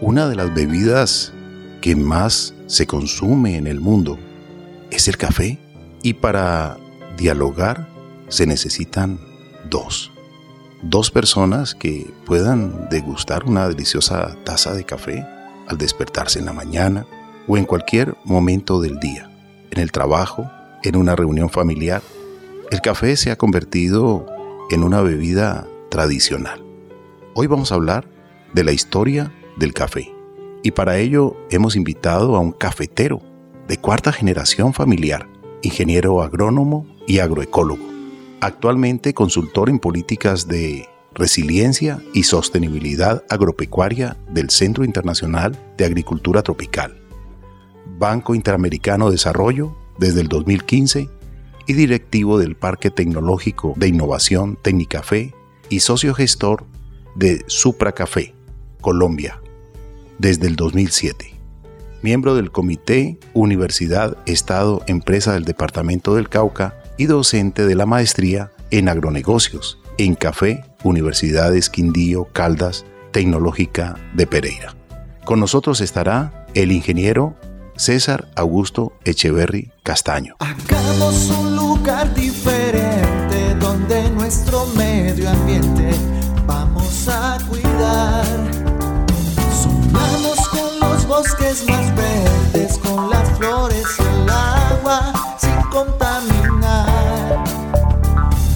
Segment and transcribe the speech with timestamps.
[0.00, 1.32] Una de las bebidas
[1.80, 4.18] que más se consume en el mundo
[4.90, 5.58] es el café
[6.02, 6.76] y para
[7.16, 7.88] dialogar
[8.28, 9.20] se necesitan
[9.70, 10.10] dos.
[10.82, 15.24] Dos personas que puedan degustar una deliciosa taza de café
[15.68, 17.06] al despertarse en la mañana
[17.46, 19.30] o en cualquier momento del día,
[19.70, 20.50] en el trabajo,
[20.82, 22.02] en una reunión familiar.
[22.72, 24.26] El café se ha convertido
[24.70, 26.64] en una bebida tradicional.
[27.34, 28.08] Hoy vamos a hablar
[28.52, 30.14] de la historia del café.
[30.62, 33.20] Y para ello hemos invitado a un cafetero
[33.68, 35.28] de cuarta generación familiar,
[35.62, 37.84] ingeniero agrónomo y agroecólogo,
[38.40, 47.00] actualmente consultor en políticas de resiliencia y sostenibilidad agropecuaria del Centro Internacional de Agricultura Tropical,
[47.98, 51.08] Banco Interamericano de Desarrollo desde el 2015
[51.66, 55.34] y directivo del Parque Tecnológico de Innovación Tecnicafé
[55.68, 56.64] y socio gestor
[57.14, 58.34] de Supra Café,
[58.80, 59.40] Colombia,
[60.18, 61.34] desde el 2007.
[62.02, 68.50] Miembro del Comité Universidad Estado Empresa del Departamento del Cauca y docente de la maestría
[68.70, 74.74] en agronegocios en Café Universidades Quindío Caldas Tecnológica de Pereira.
[75.24, 77.36] Con nosotros estará el ingeniero
[77.76, 80.36] César Augusto Echeverry Castaño.
[81.38, 85.90] Un lugar diferente donde nuestro medio ambiente
[86.46, 88.43] vamos a cuidar.
[91.16, 97.44] Bosques más verdes, con las flores y el agua, sin contaminar.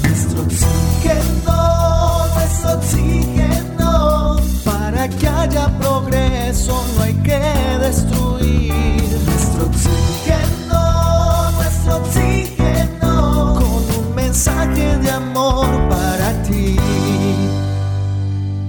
[0.02, 7.38] Nuestro oxígeno, nuestro oxígeno, para que haya progreso no hay que
[7.80, 9.04] destruir.
[9.24, 16.76] Nuestro oxígeno, nuestro oxígeno, con un mensaje de amor para ti.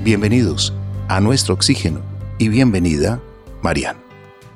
[0.03, 0.75] Bienvenidos
[1.07, 2.01] a nuestro oxígeno
[2.37, 3.19] y bienvenida,
[3.61, 3.97] Marian.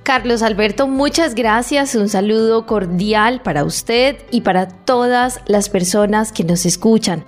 [0.03, 1.95] Carlos Alberto, muchas gracias.
[1.95, 7.23] Un saludo cordial para usted y para todas las personas que nos escuchan.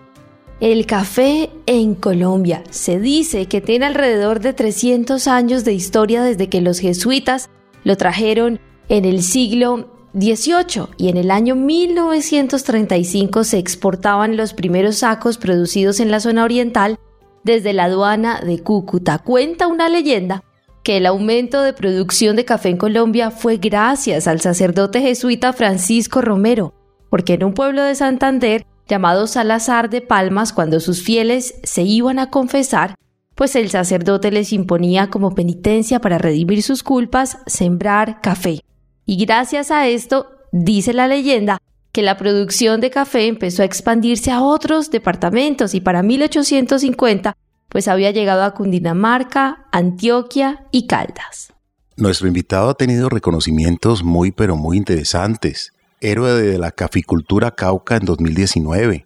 [0.60, 6.50] El café en Colombia se dice que tiene alrededor de 300 años de historia desde
[6.50, 7.50] que los jesuitas
[7.84, 8.60] lo trajeron
[8.90, 16.00] en el siglo XVIII y en el año 1935 se exportaban los primeros sacos producidos
[16.00, 17.00] en la zona oriental
[17.44, 19.20] desde la aduana de Cúcuta.
[19.20, 20.44] Cuenta una leyenda
[20.86, 26.22] que el aumento de producción de café en Colombia fue gracias al sacerdote jesuita Francisco
[26.22, 26.76] Romero,
[27.10, 32.20] porque en un pueblo de Santander llamado Salazar de Palmas, cuando sus fieles se iban
[32.20, 32.94] a confesar,
[33.34, 38.62] pues el sacerdote les imponía como penitencia para redimir sus culpas sembrar café.
[39.08, 41.58] Y gracias a esto, dice la leyenda,
[41.94, 47.36] que la producción de café empezó a expandirse a otros departamentos y para 1850
[47.70, 51.54] pues había llegado a Cundinamarca, Antioquia y Caldas.
[51.98, 55.72] Nuestro invitado ha tenido reconocimientos muy pero muy interesantes.
[56.02, 59.06] Héroe de la caficultura Cauca en 2019.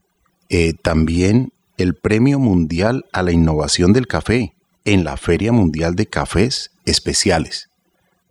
[0.50, 4.54] Eh, también el Premio Mundial a la Innovación del Café
[4.86, 7.70] en la Feria Mundial de Cafés Especiales.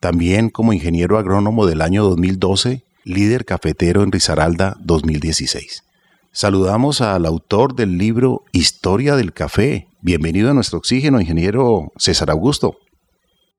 [0.01, 5.83] También como ingeniero agrónomo del año 2012, líder cafetero en Risaralda 2016.
[6.31, 9.88] Saludamos al autor del libro Historia del Café.
[10.01, 12.79] Bienvenido a nuestro oxígeno, ingeniero César Augusto.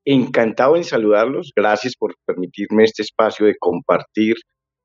[0.06, 1.52] Encantado en saludarlos.
[1.54, 4.36] Gracias por permitirme este espacio de compartir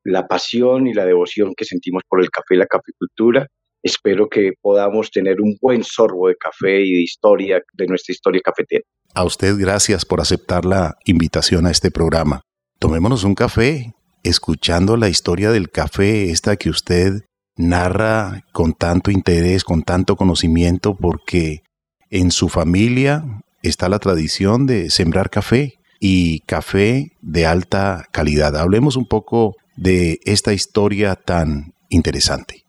[0.04, 3.48] la pasión y la devoción que sentimos por el café y la caficultura.
[3.82, 8.42] Espero que podamos tener un buen sorbo de café y de historia, de nuestra historia
[8.44, 8.84] cafetera.
[9.14, 12.42] A usted gracias por aceptar la invitación a este programa.
[12.80, 17.22] Tomémonos un café, escuchando la historia del café, esta que usted
[17.58, 21.64] narra con tanto interés, con tanto conocimiento, porque
[22.10, 23.24] en su familia
[23.64, 28.56] está la tradición de sembrar café y café de alta calidad.
[28.58, 32.64] Hablemos un poco de esta historia tan interesante.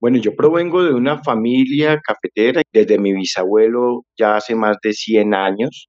[0.00, 2.62] Bueno, yo provengo de una familia cafetera.
[2.72, 5.88] Desde mi bisabuelo ya hace más de 100 años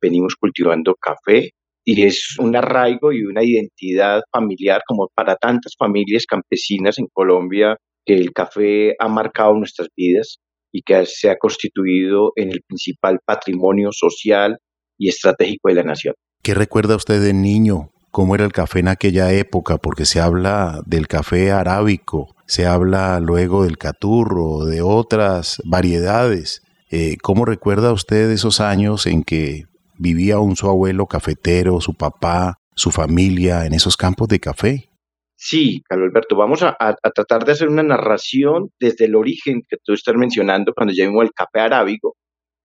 [0.00, 1.52] venimos cultivando café
[1.92, 7.76] y es un arraigo y una identidad familiar como para tantas familias campesinas en Colombia
[8.06, 10.38] que el café ha marcado nuestras vidas
[10.72, 14.58] y que se ha constituido en el principal patrimonio social
[14.96, 16.14] y estratégico de la nación.
[16.44, 17.90] ¿Qué recuerda usted de niño?
[18.12, 19.78] ¿Cómo era el café en aquella época?
[19.78, 26.62] Porque se habla del café arábico, se habla luego del caturro, de otras variedades.
[26.88, 29.64] Eh, ¿Cómo recuerda usted esos años en que
[30.00, 34.88] vivía un su abuelo cafetero, su papá, su familia en esos campos de café.
[35.36, 36.74] Sí, Carlos Alberto, vamos a,
[37.14, 41.32] tratar de hacer una narración desde el origen que tú estás mencionando cuando llamamos el
[41.32, 42.14] café arábigo,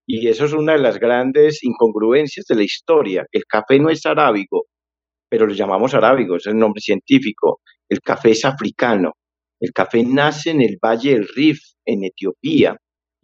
[0.08, 3.26] Y eso es una de las grandes incongruencias de la historia.
[3.32, 4.66] El café no es arábigo,
[5.30, 7.60] pero lo llamamos arábigo, es el nombre científico.
[7.90, 9.14] El café es africano.
[9.60, 12.78] El café nace en el Valle del Rif, en Etiopía,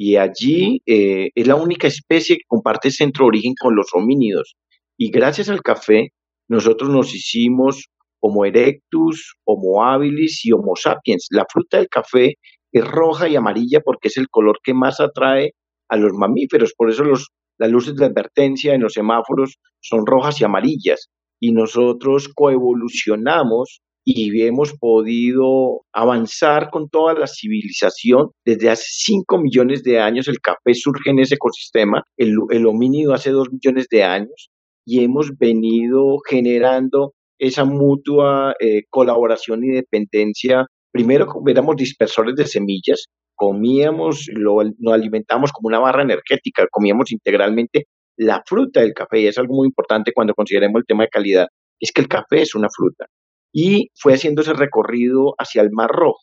[0.03, 4.55] y allí eh, es la única especie que comparte centro origen con los homínidos.
[4.97, 6.09] Y gracias al café,
[6.49, 7.85] nosotros nos hicimos
[8.19, 11.27] Homo erectus, Homo habilis y Homo sapiens.
[11.29, 12.33] La fruta del café
[12.71, 15.51] es roja y amarilla porque es el color que más atrae
[15.87, 16.73] a los mamíferos.
[16.75, 17.27] Por eso los,
[17.59, 21.09] las luces de advertencia en los semáforos son rojas y amarillas.
[21.39, 28.29] Y nosotros coevolucionamos y hemos podido avanzar con toda la civilización.
[28.45, 33.13] Desde hace 5 millones de años el café surge en ese ecosistema, el, el homínido
[33.13, 34.49] hace 2 millones de años
[34.85, 40.67] y hemos venido generando esa mutua eh, colaboración y dependencia.
[40.91, 47.85] Primero éramos dispersores de semillas, comíamos, lo, nos alimentamos como una barra energética, comíamos integralmente
[48.17, 51.47] la fruta del café y es algo muy importante cuando consideremos el tema de calidad,
[51.79, 53.05] es que el café es una fruta.
[53.53, 56.21] Y fue haciendo ese recorrido hacia el Mar Rojo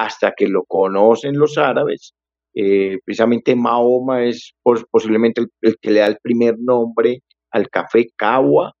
[0.00, 2.14] hasta que lo conocen los árabes.
[2.54, 4.54] Eh, precisamente Mahoma es
[4.90, 8.72] posiblemente el, que le da el primer nombre al café kawa,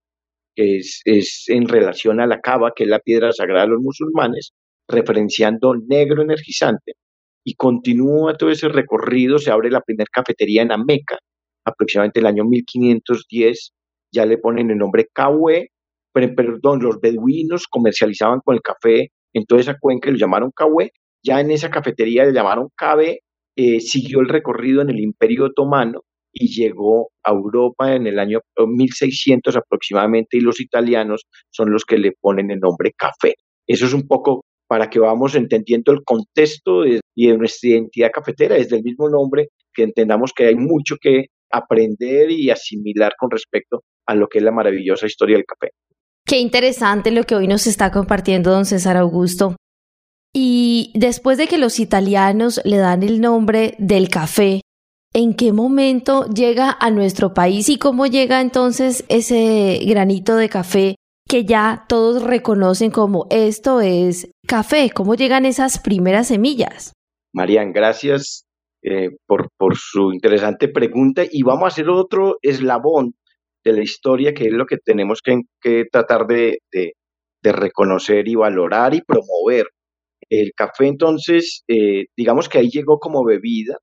[0.56, 4.52] que es, en relación a la cava, que es la piedra sagrada de los musulmanes,
[4.88, 6.94] referenciando negro energizante.
[7.44, 11.18] Y continúa todo ese recorrido, se abre la primera cafetería en Ameca,
[11.66, 13.72] aproximadamente el año 1510,
[14.12, 15.68] ya le ponen el nombre Kawe,
[16.12, 20.90] perdón, los beduinos comercializaban con el café en toda esa cuenca y lo llamaron Kawe,
[21.22, 23.20] ya en esa cafetería le llamaron Cabe,
[23.56, 26.02] eh, siguió el recorrido en el Imperio Otomano
[26.32, 31.98] y llegó a Europa en el año 1600 aproximadamente y los italianos son los que
[31.98, 33.34] le ponen el nombre café.
[33.66, 38.10] Eso es un poco para que vamos entendiendo el contexto de, y de nuestra identidad
[38.12, 43.30] cafetera, desde el mismo nombre, que entendamos que hay mucho que aprender y asimilar con
[43.30, 45.72] respecto a lo que es la maravillosa historia del café.
[46.26, 49.56] Qué interesante lo que hoy nos está compartiendo don César Augusto.
[50.32, 54.60] Y después de que los italianos le dan el nombre del café,
[55.12, 60.94] ¿en qué momento llega a nuestro país y cómo llega entonces ese granito de café
[61.28, 64.90] que ya todos reconocen como esto es café?
[64.90, 66.92] ¿Cómo llegan esas primeras semillas?
[67.32, 68.44] Marian, gracias
[68.82, 73.14] eh, por, por su interesante pregunta y vamos a hacer otro eslabón
[73.64, 76.58] de la historia que es lo que tenemos que, tratar de,
[77.42, 79.66] reconocer y valorar y promover.
[80.28, 83.78] El café entonces, eh, digamos que ahí llegó como bebida,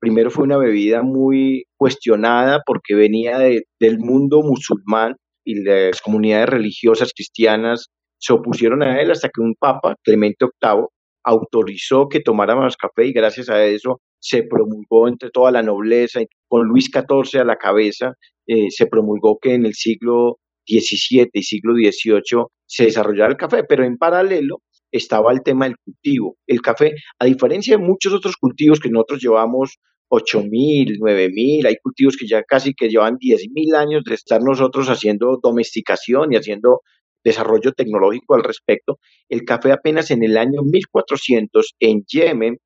[0.00, 7.12] primero fue una bebida muy cuestionada porque venía del mundo musulmán y las comunidades religiosas
[7.14, 7.86] cristianas
[8.18, 10.86] se opusieron a él hasta que un papa, Clemente VIII,
[11.24, 16.66] autorizó que tomáramos café y gracias a eso se promulgó entre toda la nobleza, con
[16.66, 18.14] Luis XIV a la cabeza,
[18.46, 23.64] eh, se promulgó que en el siglo XVII y siglo XVIII se desarrollara el café,
[23.64, 26.36] pero en paralelo estaba el tema del cultivo.
[26.46, 29.78] El café, a diferencia de muchos otros cultivos que nosotros llevamos
[30.08, 35.38] 8.000, 9.000, hay cultivos que ya casi que llevan 10.000 años de estar nosotros haciendo
[35.42, 36.80] domesticación y haciendo
[37.24, 38.98] desarrollo tecnológico al respecto.
[39.28, 42.58] El café apenas en el año 1400 en Yemen,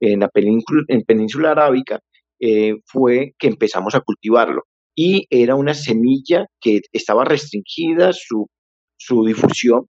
[0.00, 2.00] en la península, en península arábica,
[2.40, 4.62] eh, fue que empezamos a cultivarlo.
[5.00, 8.48] Y era una semilla que estaba restringida su,
[8.96, 9.86] su difusión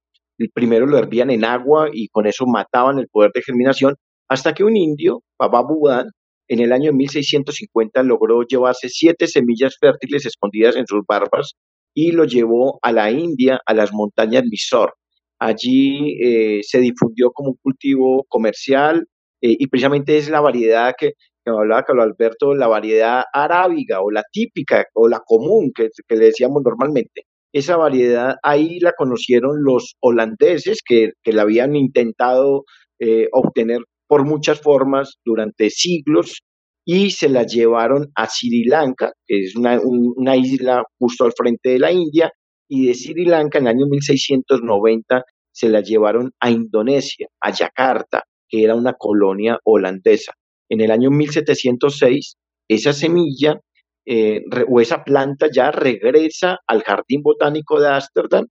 [0.47, 3.95] primero lo hervían en agua y con eso mataban el poder de germinación,
[4.29, 6.11] hasta que un indio, Baba Budan,
[6.47, 11.53] en el año 1650 logró llevarse siete semillas fértiles escondidas en sus barbas
[11.93, 14.93] y lo llevó a la India, a las montañas Mysore.
[15.39, 19.07] Allí eh, se difundió como un cultivo comercial
[19.41, 21.13] eh, y precisamente es la variedad que,
[21.53, 26.15] que hablaba Carlos Alberto, la variedad arábiga o la típica o la común que, que
[26.15, 27.23] le decíamos normalmente.
[27.51, 32.63] Esa variedad ahí la conocieron los holandeses que, la habían intentado
[32.99, 36.41] eh, obtener por muchas formas durante siglos
[36.85, 41.69] y se la llevaron a Sri Lanka, que es una, una isla justo al frente
[41.69, 42.31] de la India,
[42.67, 48.23] y de Sri Lanka en el año 1690 se la llevaron a Indonesia, a Yakarta,
[48.47, 50.33] que era una colonia holandesa.
[50.69, 53.59] En el año 1706, esa semilla
[54.05, 58.47] eh, o esa planta ya regresa al Jardín Botánico de Ámsterdam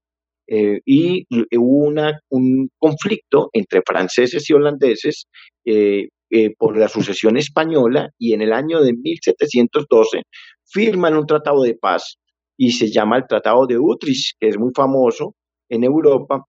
[0.47, 5.27] eh, y hubo una, un conflicto entre franceses y holandeses
[5.65, 6.09] eh,
[6.59, 10.23] por la sucesión española y en el año de 1712
[10.65, 12.19] firman un tratado de paz
[12.57, 15.35] y se llama el Tratado de Utrecht, que es muy famoso
[15.69, 16.45] en Europa,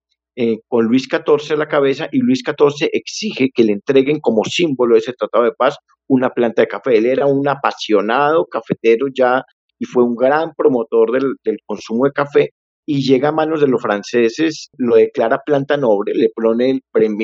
[0.68, 4.94] con Luis XIV a la cabeza y Luis XIV exige que le entreguen como símbolo
[4.94, 5.76] de ese tratado de paz
[6.08, 6.98] una planta de café.
[6.98, 9.44] Él era un apasionado cafetero ya
[9.78, 12.50] y fue un gran promotor del, consumo de café
[12.86, 16.82] y llega a manos de los franceses, lo declara planta noble, le pone el,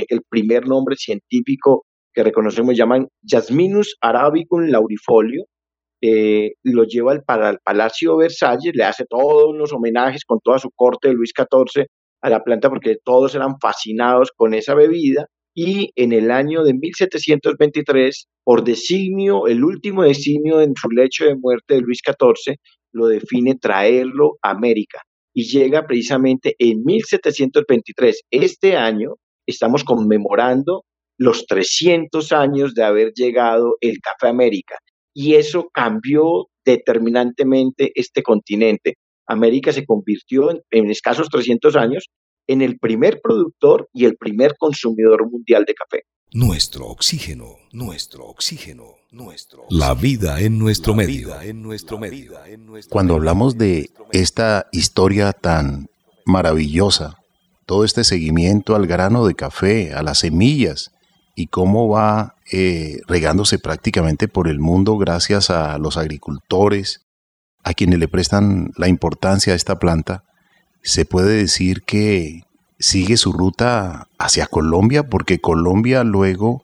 [0.09, 5.45] el primer nombre científico que reconocemos, llaman Jasminus arabicum laurifolio,
[6.01, 10.59] eh, lo lleva al, para el Palacio Versalles, le hace todos los homenajes con toda
[10.59, 11.87] su corte de Luis XIV
[12.25, 16.73] a la planta porque todos eran fascinados con esa bebida y en el año de
[16.73, 22.55] 1723, por designio, el último designio en su lecho de muerte de Luis XIV,
[22.93, 25.03] lo define traerlo a América
[25.35, 28.23] y llega precisamente en 1723.
[28.31, 30.83] Este año estamos conmemorando
[31.19, 34.79] los 300 años de haber llegado el Café América
[35.13, 38.95] y eso cambió determinantemente este continente.
[39.27, 42.09] América se convirtió en, en escasos 300 años
[42.47, 46.03] en el primer productor y el primer consumidor mundial de café.
[46.31, 52.33] Nuestro oxígeno, nuestro oxígeno, nuestro La vida en nuestro medio, en nuestro medio.
[52.89, 55.87] Cuando hablamos de esta historia tan
[56.25, 57.17] maravillosa,
[57.65, 60.91] todo este seguimiento al grano de café, a las semillas
[61.35, 67.04] y cómo va eh, regándose prácticamente por el mundo gracias a los agricultores,
[67.65, 70.23] a quienes le prestan la importancia a esta planta,
[70.83, 72.43] se puede decir que
[72.79, 76.63] sigue su ruta hacia Colombia, porque Colombia luego,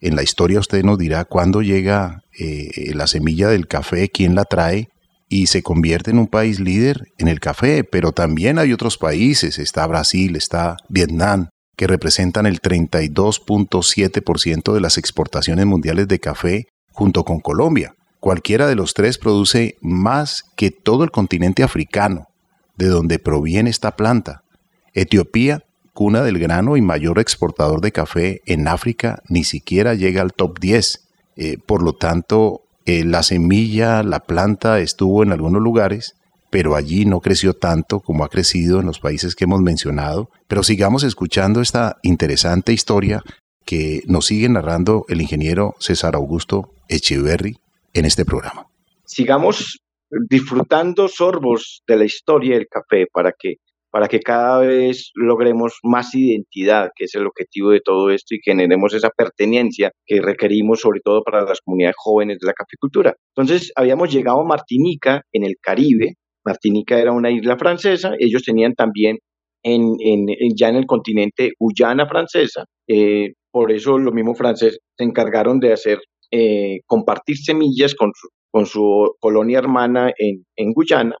[0.00, 4.44] en la historia usted nos dirá cuándo llega eh, la semilla del café, quién la
[4.44, 4.88] trae,
[5.28, 9.58] y se convierte en un país líder en el café, pero también hay otros países,
[9.58, 17.24] está Brasil, está Vietnam, que representan el 32.7% de las exportaciones mundiales de café junto
[17.24, 17.96] con Colombia.
[18.26, 22.26] Cualquiera de los tres produce más que todo el continente africano
[22.76, 24.42] de donde proviene esta planta.
[24.94, 30.32] Etiopía, cuna del grano y mayor exportador de café en África, ni siquiera llega al
[30.32, 31.06] top 10.
[31.36, 36.16] Eh, por lo tanto, eh, la semilla, la planta estuvo en algunos lugares,
[36.50, 40.30] pero allí no creció tanto como ha crecido en los países que hemos mencionado.
[40.48, 43.22] Pero sigamos escuchando esta interesante historia
[43.64, 47.60] que nos sigue narrando el ingeniero César Augusto Echeverry
[47.96, 48.66] en este programa.
[49.04, 49.78] Sigamos
[50.28, 53.56] disfrutando sorbos de la historia del café para que,
[53.90, 58.40] para que cada vez logremos más identidad, que es el objetivo de todo esto, y
[58.44, 63.14] generemos esa pertenencia que requerimos sobre todo para las comunidades jóvenes de la caficultura.
[63.34, 66.14] Entonces, habíamos llegado a Martinica, en el Caribe.
[66.44, 69.18] Martinica era una isla francesa, ellos tenían también
[69.64, 70.26] en, en,
[70.56, 75.72] ya en el continente Guyana francesa, eh, por eso los mismos franceses se encargaron de
[75.72, 75.98] hacer
[76.30, 81.16] eh, compartir semillas con, su, con su colonia hermana en, en Guyana,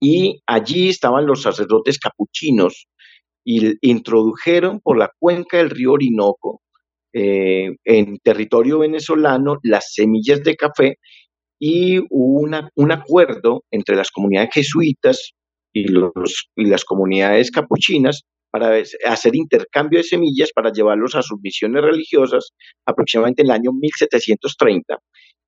[0.00, 2.86] y allí estaban los sacerdotes capuchinos
[3.44, 6.60] y introdujeron por la cuenca del río Orinoco,
[7.14, 10.96] eh, en territorio venezolano, las semillas de café
[11.58, 15.32] y hubo una, un acuerdo entre las comunidades jesuitas
[15.72, 18.74] y, los, y las comunidades capuchinas para
[19.06, 22.50] hacer intercambio de semillas para llevarlos a sus misiones religiosas
[22.86, 24.98] aproximadamente en el año 1730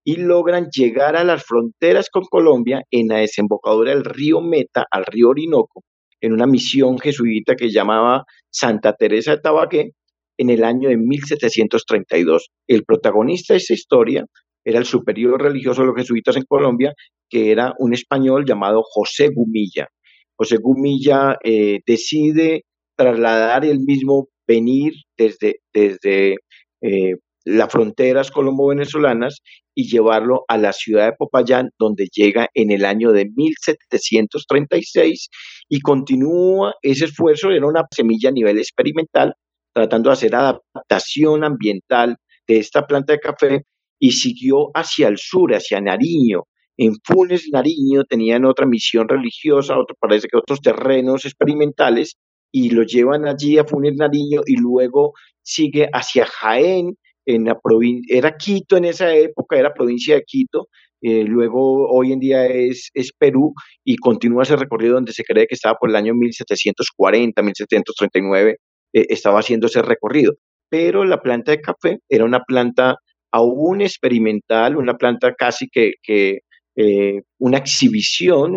[0.04, 5.04] y logran llegar a las fronteras con Colombia en la desembocadura del río Meta, al
[5.04, 5.82] río Orinoco,
[6.20, 9.90] en una misión jesuita que llamaba Santa Teresa de Tabaqué
[10.38, 12.48] en el año de 1732.
[12.66, 14.24] El protagonista de esa historia
[14.64, 16.92] era el superior religioso de los jesuitas en Colombia,
[17.28, 19.88] que era un español llamado José Gumilla.
[20.36, 22.64] José Gumilla eh, decide
[23.00, 26.36] trasladar el mismo venir desde, desde
[26.82, 27.14] eh,
[27.46, 29.40] las fronteras colombo-venezolanas
[29.74, 35.28] y llevarlo a la ciudad de Popayán, donde llega en el año de 1736
[35.70, 39.32] y continúa ese esfuerzo, era una semilla a nivel experimental,
[39.72, 42.16] tratando de hacer adaptación ambiental
[42.46, 43.62] de esta planta de café
[43.98, 46.42] y siguió hacia el sur, hacia Nariño.
[46.76, 52.16] En Funes, Nariño, tenían otra misión religiosa, otro, parece que otros terrenos experimentales,
[52.52, 58.16] y lo llevan allí a Funes, Nariño, y luego sigue hacia Jaén, en la provincia,
[58.16, 60.68] era Quito en esa época, era provincia de Quito,
[61.02, 63.54] eh, luego hoy en día es, es Perú
[63.84, 68.56] y continúa ese recorrido donde se cree que estaba por el año 1740, 1739,
[68.92, 70.34] eh, estaba haciendo ese recorrido.
[70.68, 72.96] Pero la planta de café era una planta
[73.32, 76.40] aún experimental, una planta casi que, que
[76.76, 78.56] eh, una exhibición,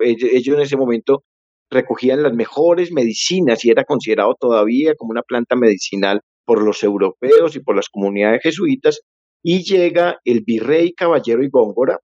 [0.00, 1.24] ellos en ese momento
[1.70, 7.56] recogían las mejores medicinas y era considerado todavía como una planta medicinal por los europeos
[7.56, 9.00] y por las comunidades jesuitas,
[9.42, 11.98] y llega el virrey Caballero y Góngora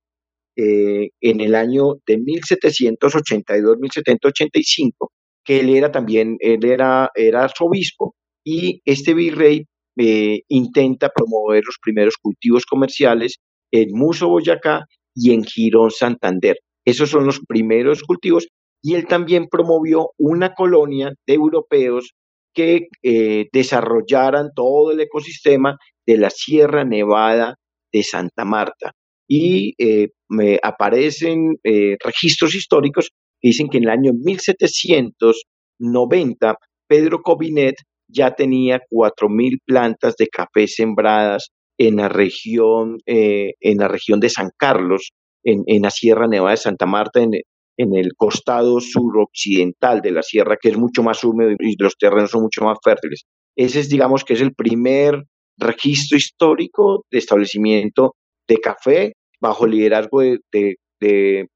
[0.56, 5.10] eh, en el año de 1782-1785,
[5.44, 8.14] que él era también, él era, era arzobispo,
[8.44, 9.66] y este virrey
[9.96, 13.38] eh, intenta promover los primeros cultivos comerciales
[13.70, 16.56] en Muso, Boyacá y en Girón, Santander.
[16.84, 18.48] Esos son los primeros cultivos
[18.82, 22.14] y él también promovió una colonia de europeos
[22.52, 27.56] que eh, desarrollaran todo el ecosistema de la Sierra Nevada
[27.92, 28.92] de Santa Marta.
[29.28, 33.10] Y eh, me aparecen eh, registros históricos
[33.40, 37.76] que dicen que en el año 1790 Pedro Cobinet
[38.08, 41.48] ya tenía 4.000 plantas de café sembradas
[41.78, 45.12] en la región, en la región de San Carlos,
[45.42, 47.30] en, en, la Sierra Nevada de Santa Marta, en,
[47.76, 52.30] en el costado suroccidental de la sierra, que es mucho más húmedo y los terrenos
[52.30, 53.24] son mucho más fértiles.
[53.56, 55.24] Ese es, digamos, que es el primer
[55.58, 58.14] registro histórico de establecimiento
[58.48, 60.76] de café bajo liderazgo de,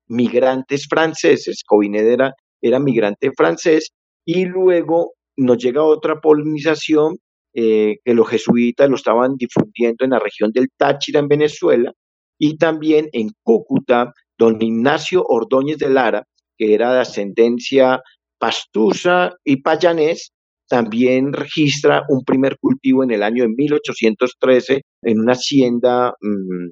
[0.08, 1.62] migrantes franceses.
[1.64, 3.90] Covinet era, era, migrante francés
[4.24, 7.18] y luego nos llega otra polinización
[7.54, 11.92] eh, que los jesuitas lo estaban difundiendo en la región del Táchira en Venezuela
[12.38, 16.24] y también en Cúcuta don Ignacio Ordóñez de Lara,
[16.56, 18.00] que era de ascendencia
[18.38, 20.32] pastusa y payanés,
[20.68, 26.70] también registra un primer cultivo en el año de 1813 en una hacienda mm,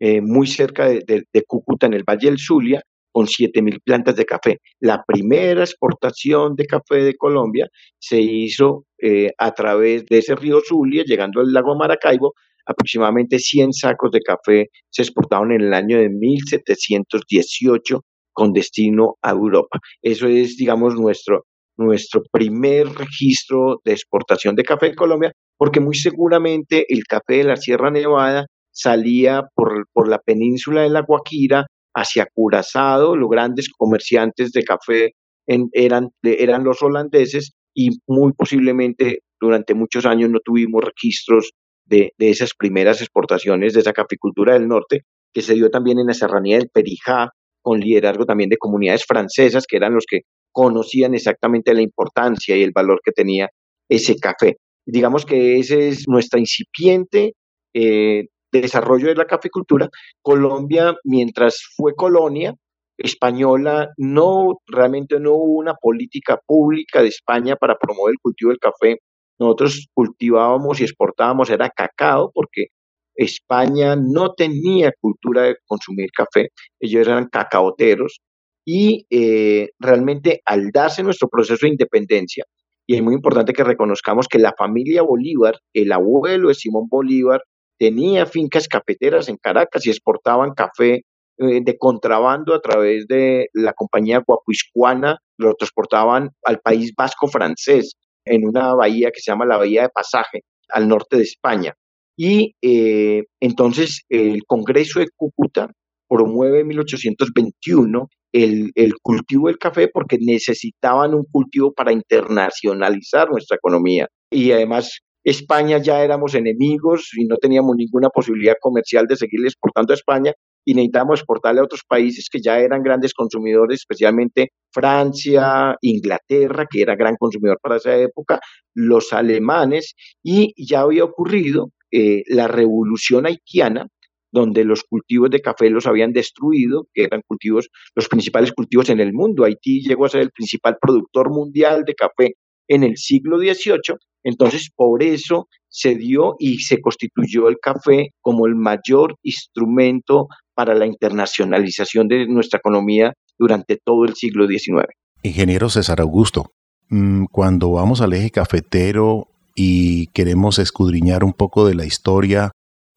[0.00, 4.58] eh, muy cerca de, Cúcuta, en el Valle del Zulia, con 7.000 plantas de café.
[4.80, 10.60] La primera exportación de café de Colombia se hizo eh, a través de ese río
[10.66, 12.32] Zulia, llegando al lago Maracaibo,
[12.66, 18.00] aproximadamente 100 sacos de café se exportaron en el año de 1718
[18.32, 19.78] con destino a Europa.
[20.00, 21.44] Eso es, digamos, nuestro,
[21.76, 27.44] nuestro primer registro de exportación de café en Colombia, porque muy seguramente el café de
[27.44, 33.68] la Sierra Nevada salía por, por la península de la Guajira hacia Curazao, los grandes
[33.68, 35.10] comerciantes de café
[35.46, 41.52] eran, eran los holandeses y muy posiblemente durante muchos años no tuvimos registros
[41.92, 46.14] de, esas primeras exportaciones de esa caficultura del norte, que se dio también en la
[46.14, 47.30] serranía del Perijá,
[47.60, 52.62] con liderazgo también de comunidades francesas, que eran los que conocían exactamente la importancia y
[52.62, 53.48] el valor que tenía
[53.88, 54.56] ese café.
[54.86, 57.34] Digamos que ese es nuestra incipiente
[57.74, 59.88] eh, desarrollo de la caficultura.
[60.22, 62.54] Colombia, mientras fue colonia
[62.98, 68.58] española, no realmente no hubo una política pública de España para promover el cultivo del
[68.58, 68.98] café
[69.38, 72.66] nosotros cultivábamos y exportábamos era cacao porque
[73.14, 76.48] España no tenía cultura de consumir café,
[76.80, 78.20] ellos eran cacaoteros
[78.64, 82.44] y eh, realmente al darse nuestro proceso de independencia,
[82.86, 87.42] y es muy importante que reconozcamos que la familia Bolívar, el abuelo de Simón Bolívar,
[87.78, 91.02] tenía fincas cafeteras en Caracas y exportaban café
[91.38, 97.96] eh, de contrabando a través de la compañía guapuiscuana, lo transportaban al país vasco francés
[98.24, 101.74] en una bahía que se llama la Bahía de Pasaje, al norte de España.
[102.16, 105.68] Y eh, entonces el Congreso de Cúcuta
[106.08, 113.56] promueve en 1821 el, el, cultivo del café porque necesitaban un cultivo para internacionalizar nuestra
[113.56, 114.08] economía.
[114.30, 119.92] Y además España ya éramos enemigos y no teníamos ninguna posibilidad comercial de seguir exportando
[119.92, 120.32] a España
[120.64, 126.82] y necesitábamos exportarle a otros países que ya eran grandes consumidores, especialmente Francia, Inglaterra, que
[126.82, 128.40] era gran consumidor para esa época,
[128.74, 133.86] los alemanes, y ya había ocurrido eh, la revolución haitiana,
[134.32, 139.00] donde los cultivos de café los habían destruido, que eran cultivos, los principales cultivos en
[139.00, 139.44] el mundo.
[139.44, 142.34] Haití llegó a ser el principal productor mundial de café
[142.66, 148.46] en el siglo XVIII, entonces por eso se dio y se constituyó el café como
[148.46, 154.86] el mayor instrumento para la internacionalización de nuestra economía durante todo el siglo XIX.
[155.22, 156.52] Ingeniero César Augusto,
[156.90, 162.52] mm, cuando vamos al eje cafetero y queremos escudriñar un poco de la historia,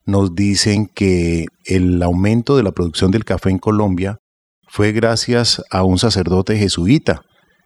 [0.05, 4.17] nos dicen que el aumento de la producción del café en Colombia
[4.67, 7.21] fue gracias a un sacerdote jesuita,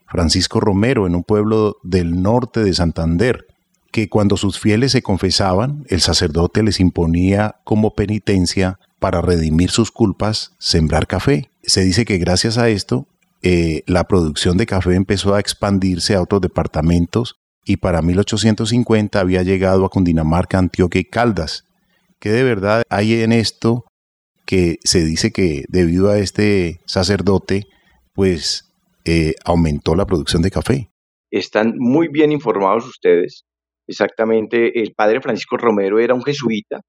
[0.08, 3.46] Francisco Romero, en un pueblo del norte de Santander,
[3.92, 9.92] que cuando sus fieles se confesaban, el sacerdote les imponía como penitencia para redimir sus
[9.92, 11.50] culpas, sembrar café.
[11.64, 13.08] Se dice que gracias a esto,
[13.42, 19.44] eh, la producción de café empezó a expandirse a otros departamentos y para 1850 había
[19.44, 21.66] llegado a Cundinamarca, Antioquia y Caldas.
[22.20, 23.86] ¿Qué de verdad hay en esto
[24.46, 27.68] que se dice que debido a este sacerdote,
[28.14, 28.74] pues
[29.06, 30.90] eh, aumentó la producción de café?
[31.32, 33.46] Están muy bien informados ustedes.
[33.90, 36.82] Exactamente, el padre Francisco Romero era un jesuita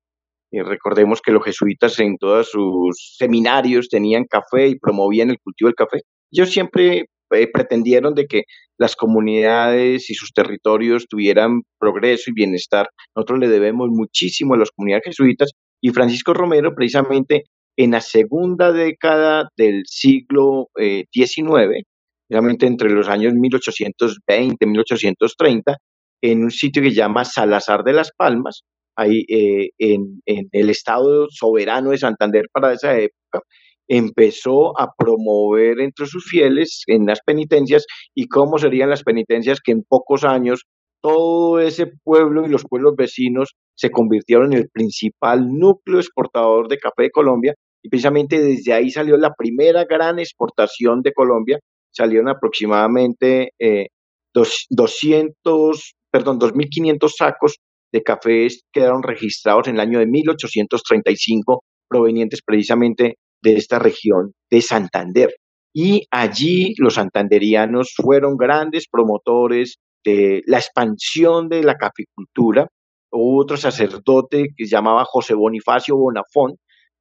[0.52, 5.74] recordemos que los jesuitas en todos sus seminarios tenían café y promovían el cultivo del
[5.74, 6.02] café.
[6.32, 8.42] Ellos siempre eh, pretendieron de que
[8.78, 12.88] las comunidades y sus territorios tuvieran progreso y bienestar.
[13.14, 17.44] Nosotros le debemos muchísimo a las comunidades jesuitas y Francisco Romero precisamente
[17.76, 21.46] en la segunda década del siglo XIX,
[21.78, 21.82] eh,
[22.28, 25.76] realmente entre los años 1820 y 1830,
[26.22, 28.62] en un sitio que se llama Salazar de las Palmas,
[28.96, 33.42] ahí eh, en, el estado soberano de Santander para esa época,
[33.88, 39.72] empezó a promover entre sus fieles en las penitencias y cómo serían las penitencias que
[39.72, 40.64] en pocos años
[41.02, 46.78] todo ese pueblo y los pueblos vecinos se convirtieron en el principal núcleo exportador de
[46.78, 51.59] café de Colombia y precisamente desde ahí salió la primera gran exportación de Colombia.
[51.90, 53.87] Salieron aproximadamente eh,
[54.35, 57.57] 200, perdón, 2.500 sacos
[57.92, 64.62] de cafés quedaron registrados en el año de 1835, provenientes precisamente de esta región de
[64.62, 65.35] Santander.
[65.73, 72.68] Y allí los santanderianos fueron grandes promotores de la expansión de la caficultura.
[73.12, 76.57] Hubo otro sacerdote que se llamaba José Bonifacio Bonafón.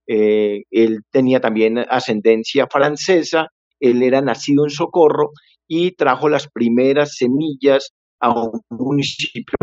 [0.08, 3.48] Eh, él tenía también ascendencia francesa.
[3.80, 5.32] Él era nacido en Socorro
[5.68, 9.56] y trajo las primeras semillas a un municipio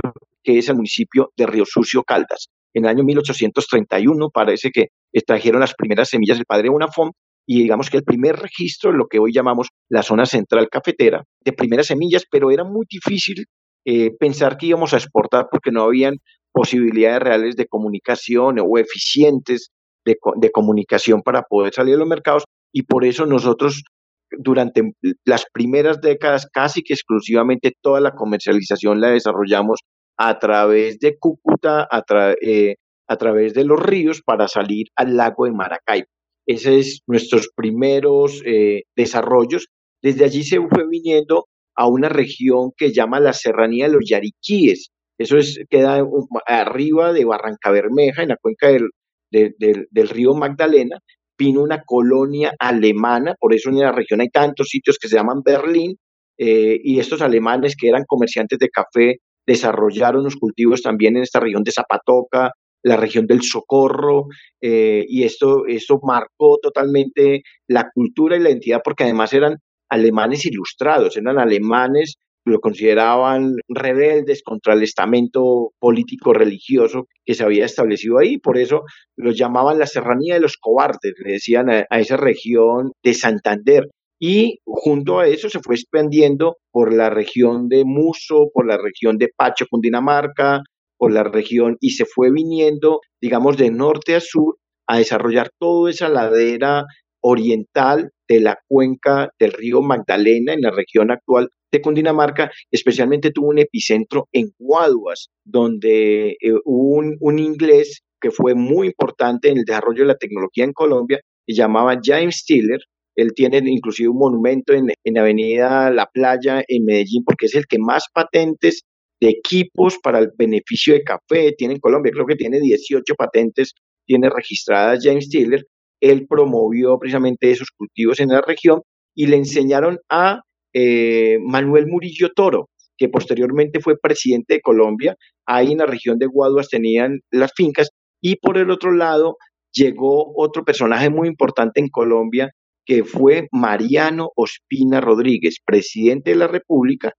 [0.43, 2.49] que es el municipio de Río Sucio Caldas.
[2.75, 4.89] En el año 1831 parece que
[5.27, 7.13] trajeron las primeras semillas del padre Bonafón
[7.49, 11.53] y digamos que el primer registro, lo que hoy llamamos la zona central cafetera, de
[11.53, 13.47] primeras semillas, pero era muy difícil
[13.85, 16.17] eh, pensar que íbamos a exportar porque no habían
[16.53, 19.71] posibilidades reales de comunicación o eficientes
[20.05, 23.85] de, de comunicación para poder salir a los mercados y por eso nosotros
[24.31, 24.93] durante
[25.25, 29.81] las primeras décadas casi que exclusivamente toda la comercialización la desarrollamos
[30.19, 32.03] a través de Cúcuta, a,
[32.41, 32.77] eh,
[33.09, 36.09] a través de los ríos para salir al lago de Maracaibo.
[36.47, 39.67] Ese es nuestros primeros eh, desarrollos.
[40.03, 44.91] Desde allí se fue viniendo a una región que llama la Serranía de los Yariquíes.
[45.19, 46.03] Eso es, queda
[46.47, 48.91] arriba de Barranca Bermeja, en la cuenca del,
[49.31, 50.99] del río Magdalena.
[51.39, 55.43] Vino una colonia alemana, por eso en la región hay tantos sitios que se llaman
[55.45, 55.97] Berlín,
[56.39, 61.41] eh, y estos alemanes que eran comerciantes de café desarrollaron los cultivos también en esta
[61.41, 62.51] región de Zapatoca,
[62.83, 64.27] la región del Socorro,
[64.61, 69.57] eh, y esto, esto marcó totalmente la cultura y la identidad porque además eran
[69.89, 72.17] alemanes ilustrados, eran alemanes
[72.47, 78.83] lo consideraban rebeldes contra el estamento político religioso que se había establecido ahí, por eso
[79.17, 83.89] los llamaban la serranía de los cobardes, le decían a, esa región de Santander.
[84.19, 89.19] Y junto a eso se fue expandiendo por la región de Muso, por la región
[89.19, 90.63] de Pacho, Cundinamarca,
[90.97, 94.57] por la región y se fue viniendo, digamos, de norte a sur
[94.87, 96.85] a desarrollar toda esa ladera
[97.21, 103.49] oriental de la cuenca del río Magdalena en la región actual de Cundinamarca, especialmente tuvo
[103.49, 109.65] un epicentro en Guaduas, donde eh, un, un, inglés que fue muy importante en el
[109.65, 112.81] desarrollo de la tecnología en Colombia, se llamaba James Stiller,
[113.17, 117.67] él tiene inclusive un monumento en, en Avenida La Playa en Medellín porque es el
[117.67, 118.83] que más patentes
[119.21, 122.13] de equipos para el beneficio de café tiene en Colombia.
[122.13, 123.73] Creo que tiene 18 patentes,
[124.07, 125.65] tiene registradas James Tiller.
[126.01, 128.83] Él promovió precisamente esos cultivos en la región
[129.15, 135.17] y le enseñaron a eh, Manuel Murillo Toro, que posteriormente fue presidente de Colombia.
[135.47, 137.89] Ahí en la región de Guaduas tenían las fincas
[138.21, 139.37] y por el otro lado
[139.73, 142.51] llegó otro personaje muy importante en Colombia
[142.87, 147.13] que fue Mariano Ospina Rodríguez, presidente de la República,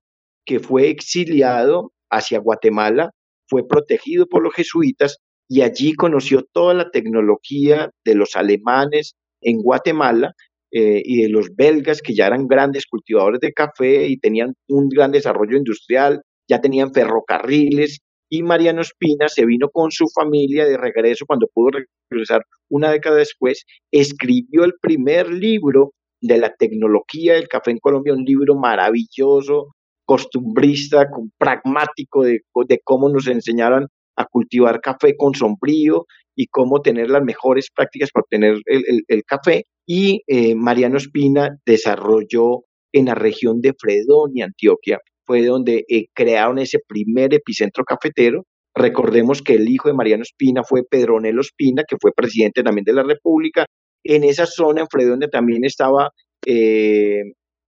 [0.46, 3.12] que fue exiliado hacia Guatemala,
[3.48, 5.18] fue protegido por los jesuitas
[5.50, 10.34] y allí conoció toda la tecnología de los alemanes en Guatemala
[10.72, 14.90] eh, y de los belgas que ya eran grandes cultivadores de café y tenían un
[14.90, 20.78] gran desarrollo industrial, ya tenían ferrocarriles y Mariano Espina se vino con su familia de
[20.78, 21.80] regreso cuando pudo
[22.10, 28.14] regresar una década después, escribió el primer libro de la tecnología del café en Colombia,
[28.14, 29.68] un libro maravilloso,
[30.06, 31.08] costumbrista,
[31.38, 37.24] pragmático de, de cómo nos enseñaron a cultivar café con sombrío y cómo tener las
[37.24, 39.64] mejores prácticas para obtener el, café.
[39.88, 46.60] Y eh, Mariano Espina desarrolló en la región de Fredonia, Antioquia, fue donde eh, crearon
[46.60, 48.46] ese primer epicentro cafetero.
[48.76, 52.94] Recordemos que el hijo de Mariano Espina fue Pedronelo Espina, que fue presidente también de
[52.94, 53.66] la República.
[54.04, 56.12] En esa zona, en Fredonia, también estaba
[56.46, 57.24] eh,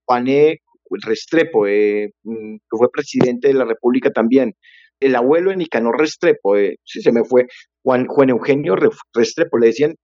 [0.06, 0.58] Juan e.
[1.02, 4.54] Restrepo, eh, mm, que fue presidente de la República también.
[5.00, 7.46] El abuelo de Nicanor Restrepo, eh, se me fue,
[7.82, 8.76] Juan, Juan Eugenio
[9.14, 9.94] Restrepo, le decían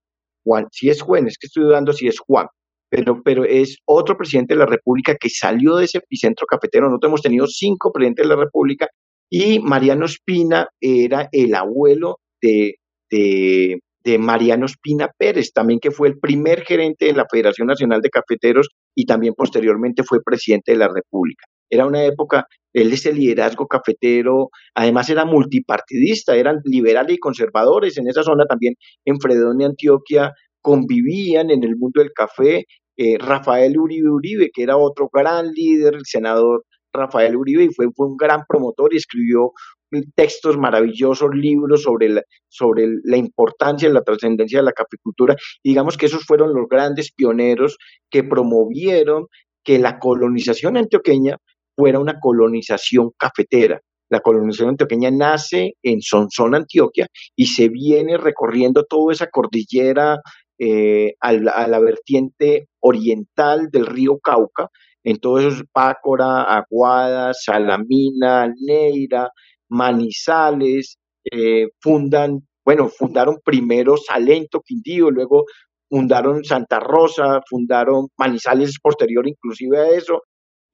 [0.44, 2.46] Juan, si es Juan, es que estoy dudando si es Juan.
[2.90, 6.86] pero, pero es otro presidente de la República que salió de ese epicentro cafetero.
[6.88, 8.88] Nosotros hemos tenido cinco presidentes de la República
[9.30, 12.76] y Mariano Espina era el abuelo de,
[13.10, 18.00] de, de Mariano Espina Pérez, también que fue el primer gerente de la Federación Nacional
[18.00, 21.44] de Cafeteros y también posteriormente fue presidente de la República.
[21.70, 28.08] Era una época, él ese liderazgo cafetero, además era multipartidista, eran liberales y conservadores en
[28.08, 28.74] esa zona también,
[29.04, 32.64] en Fredonia, Antioquia, convivían en el mundo del café.
[32.96, 37.86] Eh, Rafael Uribe Uribe, que era otro gran líder, el senador Rafael Uribe, y fue,
[37.94, 39.52] fue un gran promotor y escribió
[40.14, 45.36] textos maravillosos, libros sobre la, sobre la importancia y la trascendencia de la caficultura.
[45.62, 47.76] digamos que esos fueron los grandes pioneros
[48.10, 49.26] que promovieron
[49.64, 51.36] que la colonización antioqueña
[51.76, 53.80] fuera una colonización cafetera.
[54.08, 60.20] La colonización antioqueña nace en Sonsón, Antioquia, y se viene recorriendo toda esa cordillera
[60.58, 64.68] eh, a, la, vertiente oriental del río Cauca,
[65.04, 69.28] en todos esos Pácora, Aguada, Salamina, Neira,
[69.68, 70.98] Manizales,
[71.30, 75.44] eh, fundan, bueno, fundaron primero Salento, Quindío, luego
[75.88, 80.22] fundaron Santa Rosa, fundaron Manizales posterior inclusive a eso,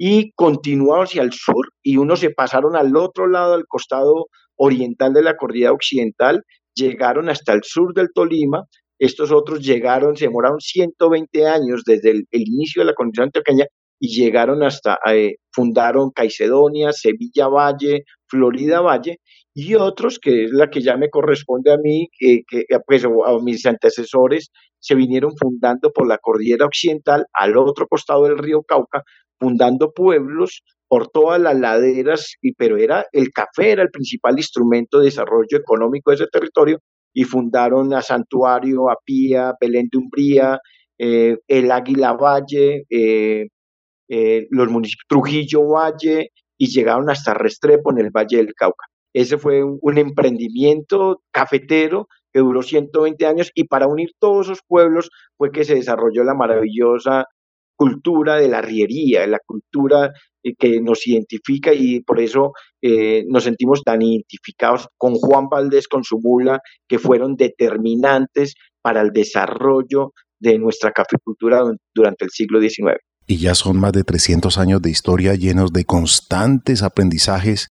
[0.05, 5.13] y continuaron hacia el sur y unos se pasaron al otro lado, al costado oriental
[5.13, 6.43] de la cordillera occidental,
[6.75, 8.65] llegaron hasta el sur del Tolima,
[8.99, 13.67] estos otros llegaron, se demoraron 120 años desde el, inicio de la condición antioqueña
[14.01, 19.19] y llegaron hasta, eh, fundaron Caicedonia, Sevilla Valle, Florida Valle,
[19.55, 22.43] y otros, que es la que ya me corresponde a mí, que,
[22.87, 28.39] pues, a mis antecesores, se vinieron fundando por la cordillera occidental, al otro costado del
[28.39, 29.05] río Cauca,
[29.43, 34.99] fundando pueblos por todas las laderas, y, pero era el café era el principal instrumento
[34.99, 36.79] de desarrollo económico de ese territorio,
[37.13, 40.61] y fundaron a Santuario, a Pía, Belén de Umbría,
[40.99, 43.49] eh, el Águila Valle, eh,
[44.09, 48.87] eh, los municipios Trujillo Valle y llegaron hasta Restrepo en el Valle del Cauca.
[49.15, 55.11] Ese fue un, emprendimiento cafetero que duró 120 años y para unir todos esos pueblos
[55.37, 57.27] fue que se desarrolló la maravillosa
[57.83, 63.45] cultura de la riería, la cultura eh, que nos identifica y por eso eh, nos
[63.45, 70.13] sentimos tan identificados con Juan Valdés, con su mula, que fueron determinantes para el desarrollo
[70.39, 71.63] de nuestra caficultura
[71.95, 75.85] durante el siglo XIX y ya son más de 300 años de historia llenos de
[75.85, 77.69] constantes aprendizajes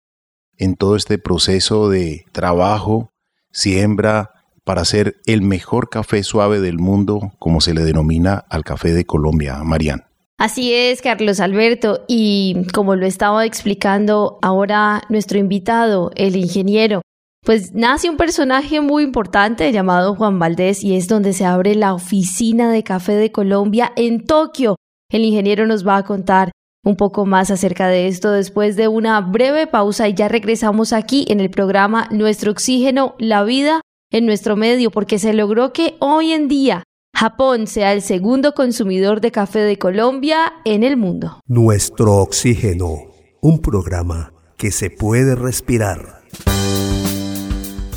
[0.57, 3.11] en todo este proceso de trabajo,
[3.51, 4.31] siembra,
[4.65, 9.05] para hacer el mejor café suave del mundo, como se le denomina al café de
[9.05, 10.03] Colombia, Marian.
[10.37, 17.01] Así es, Carlos Alberto, y como lo estaba explicando ahora nuestro invitado, el ingeniero,
[17.45, 21.93] pues nace un personaje muy importante llamado Juan Valdés y es donde se abre la
[21.93, 24.75] oficina de café de Colombia en Tokio,
[25.09, 26.51] el ingeniero nos va a contar
[26.83, 31.25] un poco más acerca de esto después de una breve pausa y ya regresamos aquí
[31.29, 33.81] en el programa Nuestro Oxígeno, la vida
[34.15, 39.19] en nuestro medio, porque se logró que hoy en día Japón sea el segundo consumidor
[39.19, 41.41] de café de Colombia en el mundo.
[41.47, 42.95] Nuestro Oxígeno,
[43.41, 46.21] un programa que se puede respirar.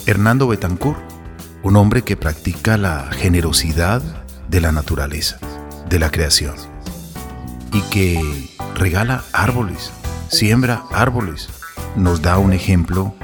[0.07, 0.99] Hernando Betancourt,
[1.63, 4.03] un hombre que practica la generosidad
[4.49, 5.39] de la naturaleza,
[5.89, 6.57] de la creación
[7.73, 8.21] y que
[8.75, 9.93] regala árboles,
[10.31, 11.49] siembra árboles,
[11.95, 13.15] nos da un ejemplo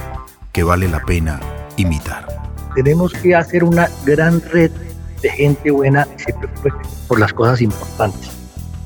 [0.52, 1.40] que vale la pena
[1.76, 2.43] imitar.
[2.74, 4.70] Tenemos que hacer una gran red
[5.22, 6.70] de gente buena que se preocupe
[7.08, 8.30] por las cosas importantes.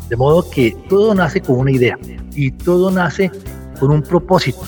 [0.08, 1.98] De modo que todo nace con una idea
[2.34, 3.30] y todo nace
[3.80, 4.60] con un propósito.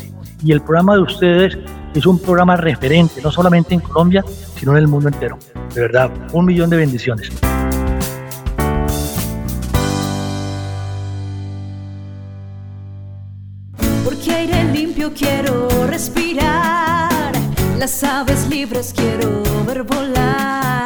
[0.43, 1.59] Y el programa de ustedes
[1.95, 4.25] es un programa referente, no solamente en Colombia,
[4.57, 5.39] sino en el mundo entero.
[5.75, 7.31] De verdad, un millón de bendiciones.
[15.15, 15.50] quiero respirar,
[17.81, 20.85] las aves libres quiero ver volar,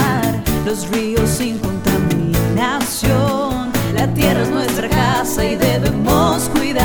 [0.64, 6.83] los ríos sin contaminación, la tierra es nuestra casa y debemos cuidar.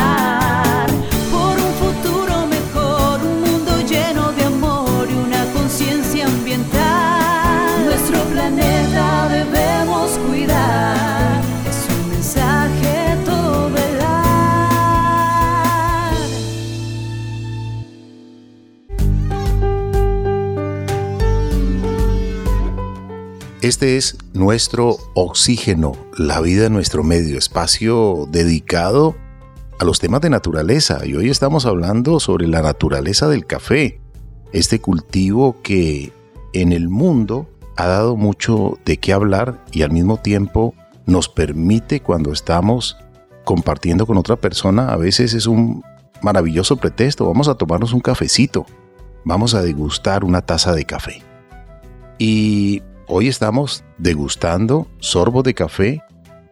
[23.61, 29.17] Este es nuestro oxígeno, la vida en nuestro medio, espacio dedicado
[29.79, 31.05] a los temas de naturaleza.
[31.05, 33.99] Y hoy estamos hablando sobre la naturaleza del café,
[34.53, 36.13] este cultivo que
[36.53, 40.73] en el mundo ha dado mucho de qué hablar y al mismo tiempo
[41.05, 42.95] nos permite cuando estamos
[43.43, 45.83] compartiendo con otra persona, a veces es un
[46.21, 48.65] maravilloso pretexto, vamos a tomarnos un cafecito,
[49.25, 51.21] vamos a degustar una taza de café.
[52.17, 56.03] Y hoy estamos degustando sorbo de café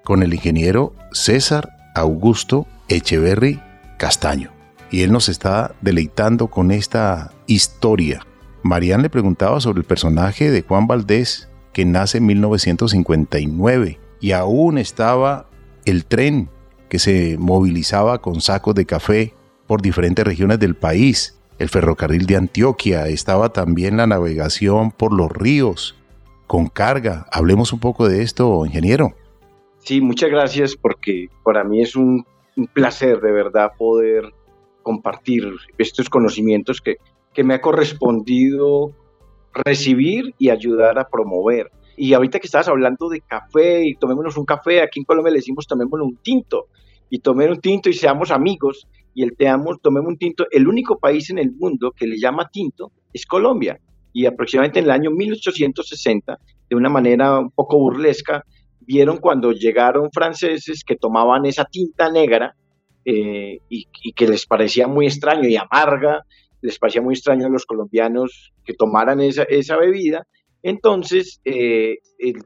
[0.04, 3.62] con el ingeniero César Augusto Echeverry
[3.98, 4.52] Castaño.
[4.89, 8.26] Y él nos está deleitando con esta historia.
[8.63, 14.80] Marian le preguntaba sobre el personaje de Juan Valdés, que nace en 1959, y aún
[14.80, 15.48] estaba
[15.86, 16.50] el tren
[16.89, 19.36] que se movilizaba con sacos de café
[19.67, 25.32] por diferentes regiones del país, el ferrocarril de Antioquia, estaba también la navegación por los
[25.32, 25.96] ríos
[26.47, 27.27] con carga.
[27.31, 29.13] Hablemos un poco de esto, ingeniero.
[29.79, 32.25] Sí, muchas gracias porque para mí es un,
[32.73, 34.33] placer de verdad poder
[34.81, 36.95] compartir estos conocimientos que,
[37.31, 38.93] que me ha correspondido
[39.53, 41.69] recibir y ayudar a promover.
[41.95, 45.39] Y ahorita que estabas hablando de café y tomémonos un café, aquí en Colombia le
[45.39, 46.67] decimos tomémonos un tinto
[47.10, 50.45] y tomemos un tinto y seamos amigos y el teamos, tomemos un tinto.
[50.51, 53.79] El único país en el mundo que le llama tinto es Colombia.
[54.17, 58.43] Y aproximadamente en el año 1860, de una manera un poco burlesca,
[58.80, 62.56] vieron cuando llegaron franceses que tomaban esa tinta negra
[63.06, 66.23] eh, y, que les parecía muy extraño y amarga,
[66.63, 70.25] les parecía muy extraño a los colombianos que tomaran esa, esa bebida.
[70.63, 71.97] Entonces, eh,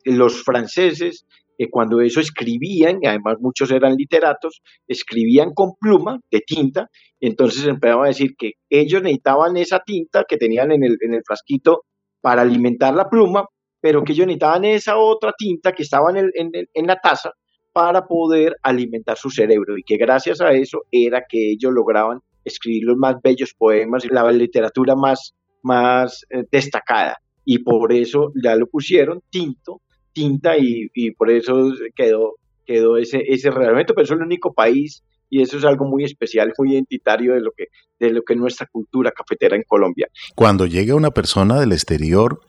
[0.03, 1.25] los franceses
[1.69, 6.87] cuando eso escribían, y además muchos eran literatos, escribían con pluma de tinta,
[7.19, 11.21] entonces empezaban a decir que ellos necesitaban esa tinta que tenían en el, en el
[11.25, 11.83] frasquito
[12.21, 13.45] para alimentar la pluma,
[13.81, 17.31] pero que ellos necesitaban esa otra tinta que estaba en, en, la taza
[17.73, 22.83] para poder alimentar su cerebro y que gracias a eso era que ellos lograban escribir
[22.85, 27.17] los más bellos poemas y la literatura más, más eh, destacada.
[27.45, 29.81] Y por eso ya lo pusieron tinto
[30.13, 35.41] tinta y, por eso quedó, quedó ese, ese reglamento, pero es el único país y
[35.41, 37.67] eso es algo muy especial, muy identitario de lo que
[37.99, 40.07] de lo que es nuestra cultura cafetera en Colombia.
[40.35, 42.41] Cuando llega una persona del exterior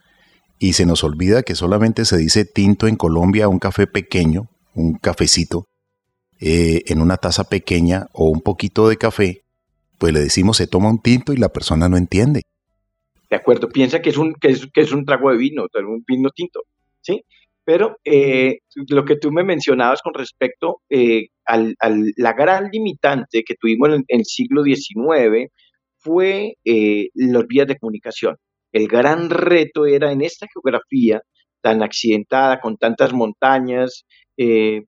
[0.58, 4.94] y se nos olvida que solamente se dice tinto en Colombia, un café pequeño, un
[4.94, 5.66] cafecito,
[6.40, 9.42] eh, en una taza pequeña o un poquito de café,
[9.98, 12.42] pues le decimos se toma un tinto y la persona no entiende.
[13.30, 16.04] De acuerdo, piensa que es un, que es, que es un trago de vino, un
[16.06, 16.60] vino tinto,
[17.00, 17.24] ¿sí?
[17.64, 21.58] Pero eh, lo que tú me mencionabas con respecto eh, a
[22.16, 25.48] la gran limitante que tuvimos en, el siglo XIX
[25.98, 28.36] fue eh, las vías de comunicación.
[28.72, 31.20] El gran reto era en esta geografía
[31.60, 34.04] tan accidentada, con tantas montañas,
[34.36, 34.84] el,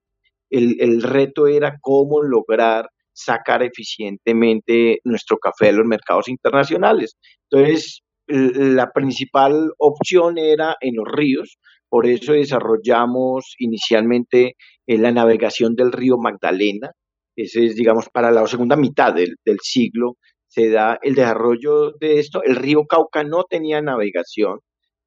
[0.49, 7.15] el, reto era cómo lograr sacar eficientemente nuestro café de los mercados internacionales.
[7.49, 11.57] Entonces, la principal opción era en los ríos,
[11.95, 16.91] por eso desarrollamos inicialmente eh, la navegación del río Magdalena.
[17.37, 22.43] Ese es, digamos, para la segunda mitad del, siglo se da el desarrollo de esto.
[22.43, 24.59] El río Cauca no tenía navegación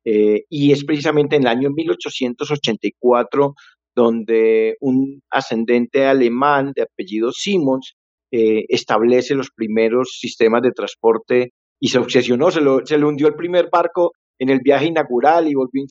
[0.03, 3.53] eh, y es precisamente en el año 1884
[3.95, 7.97] donde un ascendente alemán de apellido Simons
[8.33, 13.35] eh, establece los primeros sistemas de transporte y se obsesionó, se, se le hundió el
[13.35, 15.85] primer barco en el viaje inaugural y volvió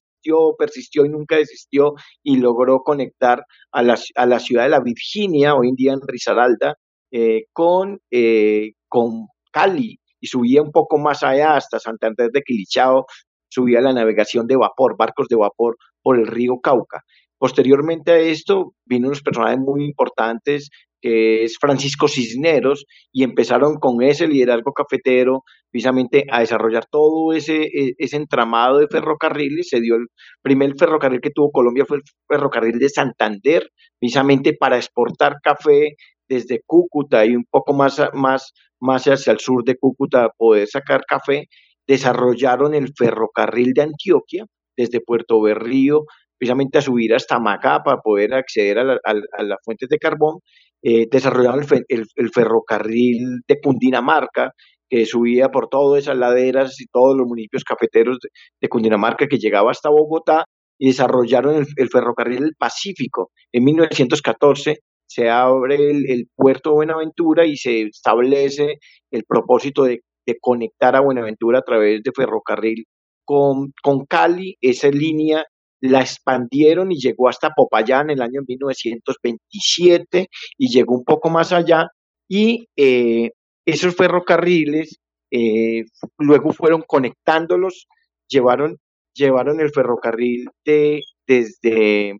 [0.57, 5.55] persistió y nunca desistió y logró conectar a la, a la ciudad de la Virginia,
[5.55, 6.75] hoy en día en Risaralda,
[7.11, 13.05] eh, con, eh, con Cali y subía un poco más allá hasta Santander de Quilichao,
[13.49, 17.03] subía la navegación de vapor, barcos de vapor por el río Cauca.
[17.37, 20.69] Posteriormente a esto, vino unos personajes muy importantes
[21.01, 27.63] que es Francisco Cisneros, y empezaron con ese liderazgo cafetero precisamente a desarrollar todo ese,
[27.63, 29.69] e, ese entramado de ferrocarriles.
[29.69, 30.07] Se dio el
[30.41, 35.95] primer ferrocarril que tuvo Colombia fue el ferrocarril de Santander, precisamente para exportar café
[36.27, 41.01] desde Cúcuta y un poco más, más, más hacia el sur de Cúcuta poder sacar
[41.07, 41.47] café.
[41.87, 46.05] Desarrollaron el ferrocarril de Antioquia desde Puerto Berrío
[46.37, 50.39] precisamente a subir hasta Macá para poder acceder a, las fuentes de carbón
[50.83, 54.51] eh, desarrollaron el, ferrocarril de Cundinamarca,
[54.89, 58.19] que subía por todas esas laderas y todos los municipios cafeteros
[58.61, 60.45] de, Cundinamarca que llegaba hasta Bogotá
[60.79, 63.31] y desarrollaron el, ferrocarril del Pacífico.
[63.51, 68.77] En 1914 se abre el, puerto de Buenaventura y se establece
[69.11, 70.01] el propósito de,
[70.41, 72.85] conectar a Buenaventura a través de ferrocarril
[73.25, 74.57] con, con Cali.
[74.59, 75.45] Esa línea
[75.81, 81.51] la expandieron y llegó hasta Popayán en el año 1927 y llegó un poco más
[81.53, 81.87] allá
[82.27, 83.31] y eh,
[83.65, 84.99] esos ferrocarriles
[85.31, 85.83] eh,
[86.17, 87.87] luego fueron conectándolos,
[88.27, 88.77] llevaron,
[89.13, 92.17] llevaron el ferrocarril de, desde,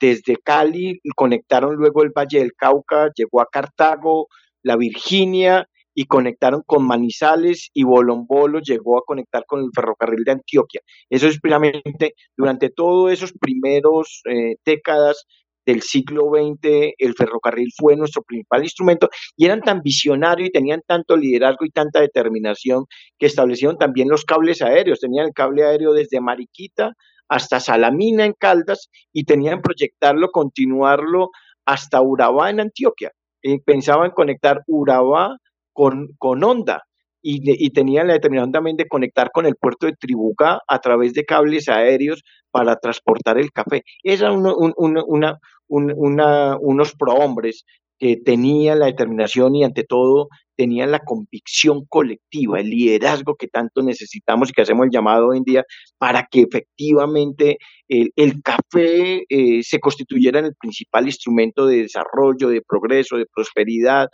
[0.00, 4.28] desde Cali, conectaron luego el Valle del Cauca, llegó a Cartago,
[4.62, 10.32] la Virginia, y conectaron con Manizales y Bolombolo llegó a conectar con el ferrocarril de
[10.32, 10.80] Antioquia.
[11.08, 15.24] Eso es precisamente durante todos esos primeros eh, décadas
[15.66, 20.82] del siglo XX, el ferrocarril fue nuestro principal instrumento y eran tan visionarios y tenían
[20.86, 22.84] tanto liderazgo y tanta determinación
[23.18, 25.00] que establecieron también los cables aéreos.
[25.00, 26.92] Tenían el cable aéreo desde Mariquita
[27.28, 31.30] hasta Salamina en Caldas y tenían proyectarlo, continuarlo
[31.64, 33.12] hasta Urabá en Antioquia.
[33.42, 35.38] Eh, pensaban conectar Urabá
[35.74, 36.84] con, con Honda
[37.26, 41.24] y, tenían la determinación también de conectar con el puerto de Tribuca a través de
[41.24, 43.82] cables aéreos para transportar el café.
[44.02, 47.64] Eran una, una, unos prohombres
[47.98, 53.82] que tenían la determinación y ante todo tenían la convicción colectiva, el liderazgo que tanto
[53.82, 55.64] necesitamos y que hacemos el llamado hoy en día
[55.98, 57.56] para que efectivamente
[57.88, 58.12] el,
[58.42, 64.08] café eh, se constituyera en el principal instrumento de desarrollo, de progreso, de prosperidad,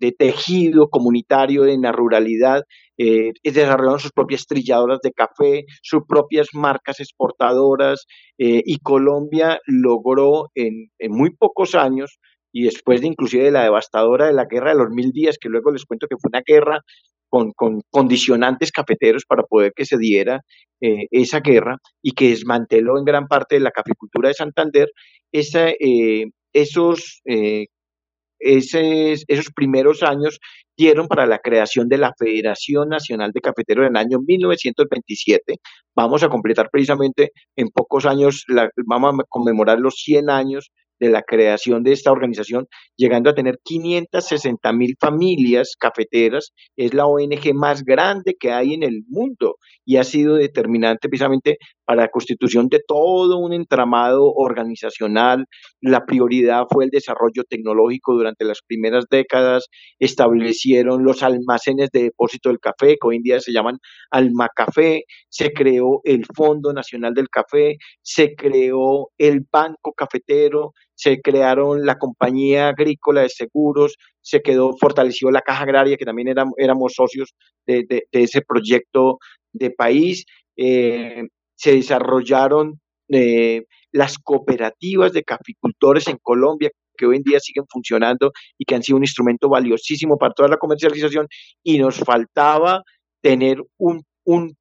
[0.00, 2.62] de, tejido comunitario en la ruralidad,
[2.98, 8.06] eh, desarrollaron sus propias trilladoras de café, sus propias marcas exportadoras,
[8.38, 12.18] eh, y Colombia logró en, muy pocos años,
[12.52, 15.50] y después de inclusive de la devastadora de la guerra de los mil días, que
[15.50, 16.80] luego les cuento que fue una guerra
[17.28, 17.52] con,
[17.90, 20.40] condicionantes cafeteros para poder que se diera
[20.80, 24.88] eh, esa guerra y que desmanteló en gran parte de la caficultura de Santander,
[25.32, 27.20] esa, eh, esos
[28.38, 30.38] esos primeros años
[30.76, 35.56] dieron para la creación de la Federación Nacional de Cafeteros en el año 1927.
[35.94, 38.44] Vamos a completar precisamente en pocos años,
[38.86, 42.66] vamos a conmemorar los 100 años de la creación de esta organización,
[42.96, 46.52] llegando a tener 560 mil familias cafeteras.
[46.76, 51.58] Es la ONG más grande que hay en el mundo y ha sido determinante precisamente
[51.86, 55.46] para la constitución de todo un entramado organizacional.
[55.80, 59.68] La prioridad fue el desarrollo tecnológico durante las primeras décadas.
[59.98, 63.78] Establecieron los almacenes de depósito del café, que hoy en día se llaman
[64.10, 65.04] Almacafé.
[65.28, 67.76] Se creó el Fondo Nacional del Café.
[68.02, 75.30] Se creó el Banco Cafetero se crearon la compañía agrícola de seguros, se quedó, fortaleció
[75.30, 77.34] la caja agraria, que también éramos, socios
[77.66, 79.18] de, ese proyecto
[79.52, 80.24] de país,
[80.56, 81.22] eh,
[81.56, 88.32] se desarrollaron eh, las cooperativas de caficultores en Colombia, que hoy en día siguen funcionando
[88.58, 91.26] y que han sido un instrumento valiosísimo para toda la comercialización,
[91.62, 92.82] y nos faltaba
[93.22, 94.56] tener un, un,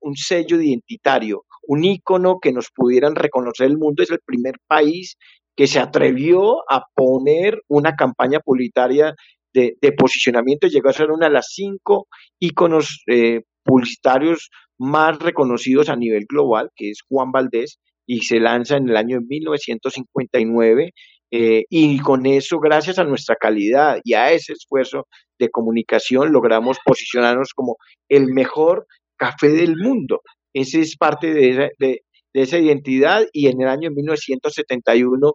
[0.00, 4.02] un, sello identitario, un icono que nos pudieran reconocer el mundo.
[4.02, 5.16] Es el primer país
[5.56, 9.14] que se atrevió a poner una campaña publicitaria
[9.52, 12.06] de, posicionamiento, llegó a ser una de las cinco
[12.40, 14.48] íconos eh, publicitarios
[14.82, 19.20] más reconocidos a nivel global, que es Juan Valdés, y se lanza en el año
[19.20, 20.92] 1959.
[21.30, 25.06] Eh, y con eso, gracias a nuestra calidad y a ese esfuerzo
[25.38, 27.76] de comunicación, logramos posicionarnos como
[28.08, 30.20] el mejor café del mundo.
[30.52, 32.00] Ese es parte de, de,
[32.34, 35.32] de esa identidad y en el año 1971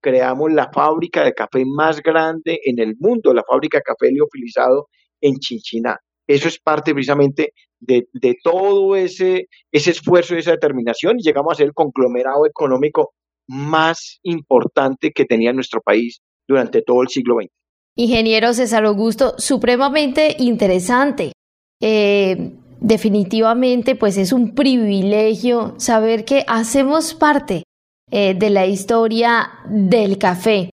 [0.00, 4.88] creamos la fábrica de café más grande en el mundo, la fábrica de café liofilizado
[5.20, 5.98] en Chinchiná.
[6.26, 8.06] Eso es parte precisamente de,
[8.42, 13.12] todo ese, ese esfuerzo y esa determinación y llegamos a ser el conglomerado económico
[13.46, 17.50] más importante que tenía nuestro país durante todo el siglo XX.
[17.96, 21.32] Ingeniero César Augusto, supremamente interesante.
[21.80, 27.64] Eh, definitivamente pues es un privilegio saber que hacemos parte
[28.10, 30.70] eh, de la historia del café.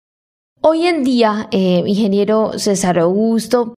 [0.61, 3.75] Hoy en día, eh, ingeniero César Augusto,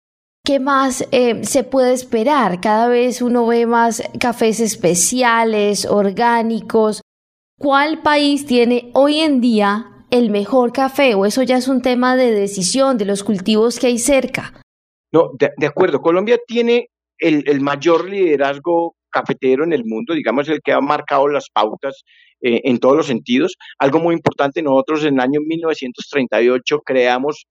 [0.47, 2.61] ¿qué más eh, se puede esperar?
[2.61, 7.01] Cada vez uno ve más cafés especiales, orgánicos.
[7.59, 11.15] ¿Cuál país tiene hoy en día el mejor café?
[11.15, 14.53] ¿O eso ya es un tema de decisión de los cultivos que hay cerca?
[15.11, 15.99] No, de acuerdo.
[15.99, 16.87] Colombia tiene
[17.19, 22.03] el, mayor liderazgo cafetero en el mundo, digamos el que ha marcado las pautas
[22.39, 23.57] eh, en todos los sentidos.
[23.79, 27.47] Algo muy importante, nosotros en el año 1938 creamos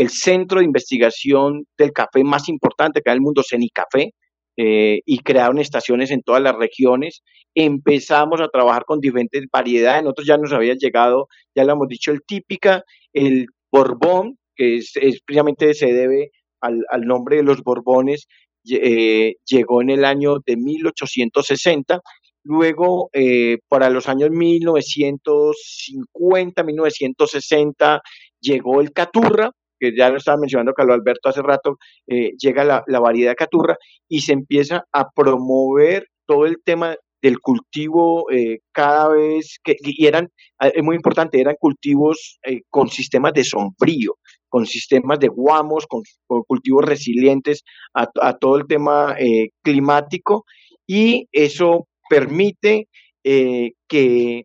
[0.00, 4.14] el centro de investigación del café más importante que hay en el mundo, CENICAFé,
[4.56, 7.20] eh, y crearon estaciones en todas las regiones.
[7.54, 10.02] Empezamos a trabajar con diferentes variedades.
[10.02, 12.82] Nosotros ya nos había llegado, ya lo hemos dicho, el típica,
[13.12, 14.94] el Borbón, que es,
[15.26, 16.30] precisamente se debe
[16.62, 18.26] al, al, nombre de los Borbones,
[18.70, 22.00] eh, llegó en el año de 1860.
[22.44, 28.00] Luego, eh, para los años 1950, 1960,
[28.40, 33.00] llegó el Caturra, que ya lo estaba mencionando Carlos Alberto hace rato, eh, llega la,
[33.00, 33.76] variedad Caturra
[34.08, 40.06] y se empieza a promover todo el tema del cultivo eh, cada vez que, y
[40.06, 40.26] eran,
[40.62, 44.16] eh, es muy importante, eran cultivos con sistemas de sombrío,
[44.48, 46.02] con sistemas de guamos, con,
[46.46, 47.62] cultivos resilientes
[47.94, 49.16] a, todo el tema
[49.62, 50.44] climático
[50.86, 52.88] y eso permite
[53.22, 54.44] que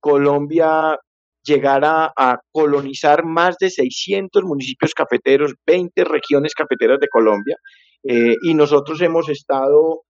[0.00, 0.98] Colombia
[1.44, 7.56] llegara a colonizar más de 600 municipios cafeteros, 20 regiones cafeteras de Colombia,
[8.02, 10.02] y nosotros hemos estado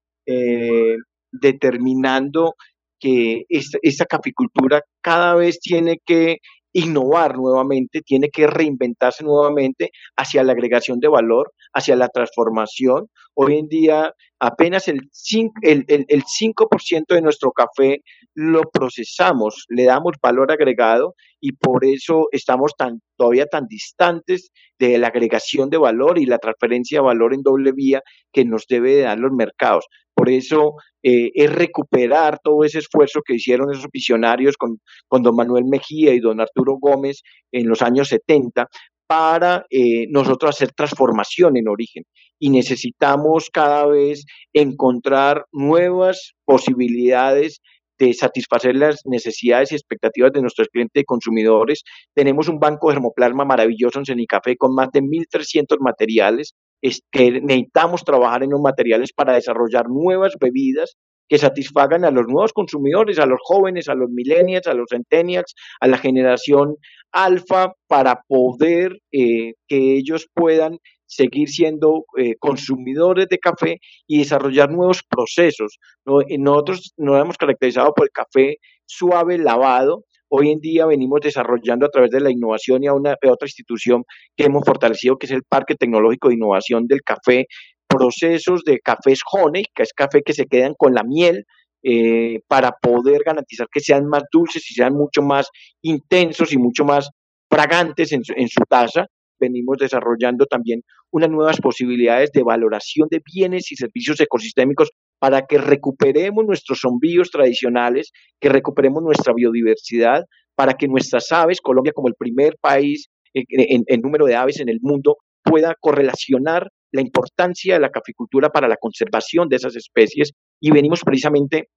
[1.31, 2.55] determinando
[3.01, 6.39] que esta, caficultura cada vez tiene que
[6.75, 13.09] innovar nuevamente, tiene que reinventarse nuevamente hacia la agregación de valor, hacia la transformación.
[13.35, 16.69] Hoy en día apenas el 5%, el, el, 5
[17.09, 18.03] de nuestro café
[18.35, 22.73] lo procesamos, le damos valor agregado y por eso estamos
[23.17, 27.73] todavía tan distantes de la agregación de valor y la transferencia de valor en doble
[27.73, 28.03] vía
[28.33, 29.87] que nos debe dar los mercados.
[30.15, 34.79] Por eso eh, es recuperar todo ese esfuerzo que hicieron esos visionarios con,
[35.11, 38.69] don Manuel Mejía y don Arturo Gómez en los años 70
[39.07, 42.05] para eh, nosotros hacer transformación en origen.
[42.39, 47.61] Y necesitamos cada vez encontrar nuevas posibilidades
[47.99, 51.83] de satisfacer las necesidades y expectativas de nuestros clientes y consumidores.
[52.15, 56.55] Tenemos un banco de germoplasma maravilloso en Cenicafé con más de 1.300 materiales
[56.85, 60.99] es que necesitamos trabajar en los materiales para desarrollar nuevas bebidas
[61.31, 65.55] que satisfagan a los nuevos consumidores, a los jóvenes, a los millennials, a los centennials,
[65.81, 66.77] a la generación
[67.11, 70.77] alfa, para poder eh, que ellos puedan
[71.07, 75.79] seguir siendo eh, consumidores de café y desarrollar nuevos procesos.
[76.05, 80.05] Nosotros nos hemos caracterizado por el café suave, lavado,
[80.37, 84.03] Hoy en día venimos desarrollando a través de la innovación y a una otra institución
[84.37, 87.47] que hemos fortalecido, que es el Parque Tecnológico de Innovación del Café,
[87.87, 91.45] procesos de cafés honey, que es café que se quedan con la miel,
[91.85, 95.47] eh, para poder garantizar que sean más dulces y sean mucho más
[95.83, 97.11] intensos y mucho más
[97.49, 99.07] fragantes en en su taza.
[99.39, 100.83] Venimos desarrollando también
[101.13, 107.31] unas nuevas posibilidades de valoración de bienes y servicios ecosistémicos para que recuperemos nuestros sombríos
[107.31, 114.01] tradicionales, que recuperemos nuestra biodiversidad, para que nuestras aves, Colombia como el primer país en,
[114.01, 118.77] número de aves en el mundo, pueda correlacionar la importancia de la caficultura para la
[118.77, 121.69] conservación de esas especies y venimos precisamente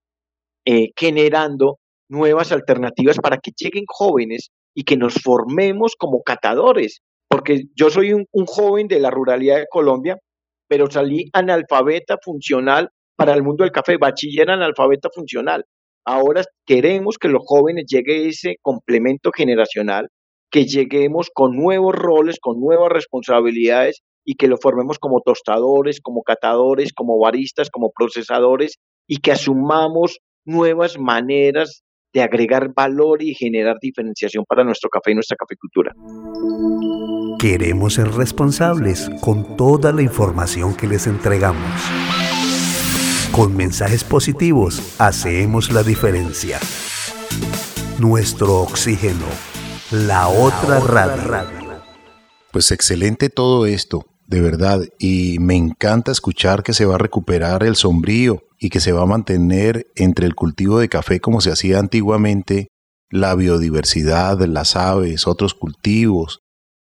[0.66, 1.80] eh, generando
[2.10, 8.14] nuevas alternativas para que lleguen jóvenes y que nos formemos como catadores, porque yo soy
[8.14, 10.18] un joven de la ruralidad de Colombia,
[10.70, 15.66] pero salí analfabeta funcional para el mundo del café, bachiller analfabeta funcional.
[16.06, 20.08] Ahora queremos que los jóvenes llegue ese complemento generacional,
[20.50, 26.22] que lleguemos con nuevos roles, con nuevas responsabilidades y que lo formemos como tostadores, como
[26.22, 28.76] catadores, como baristas, como procesadores
[29.08, 35.16] y que asumamos nuevas maneras de agregar valor y generar diferenciación para nuestro café y
[35.16, 35.94] nuestra caficultura.
[37.40, 42.27] Queremos ser responsables con toda la información que les entregamos.
[43.38, 46.60] Con mensajes positivos hacemos la diferencia.
[48.00, 49.28] Nuestro oxígeno,
[49.92, 51.84] la otra radio.
[52.52, 57.62] Pues excelente todo esto, de verdad, y me encanta escuchar que se va a recuperar
[57.62, 61.52] el sombrío y que se va a mantener entre el cultivo de café como se
[61.52, 62.70] hacía antiguamente,
[63.12, 66.40] la biodiversidad, las aves, otros cultivos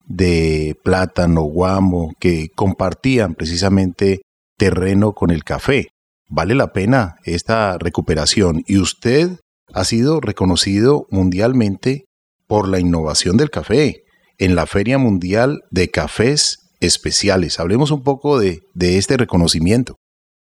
[0.05, 4.21] de plátano, guamo, que compartían precisamente
[4.59, 5.87] terreno con el café
[6.27, 9.39] vale la pena esta recuperación y usted
[9.73, 12.05] ha sido reconocido mundialmente
[12.47, 14.03] por la innovación del café
[14.37, 17.59] en la Feria Mundial de Cafés Especiales.
[17.59, 19.95] Hablemos un poco de, este reconocimiento.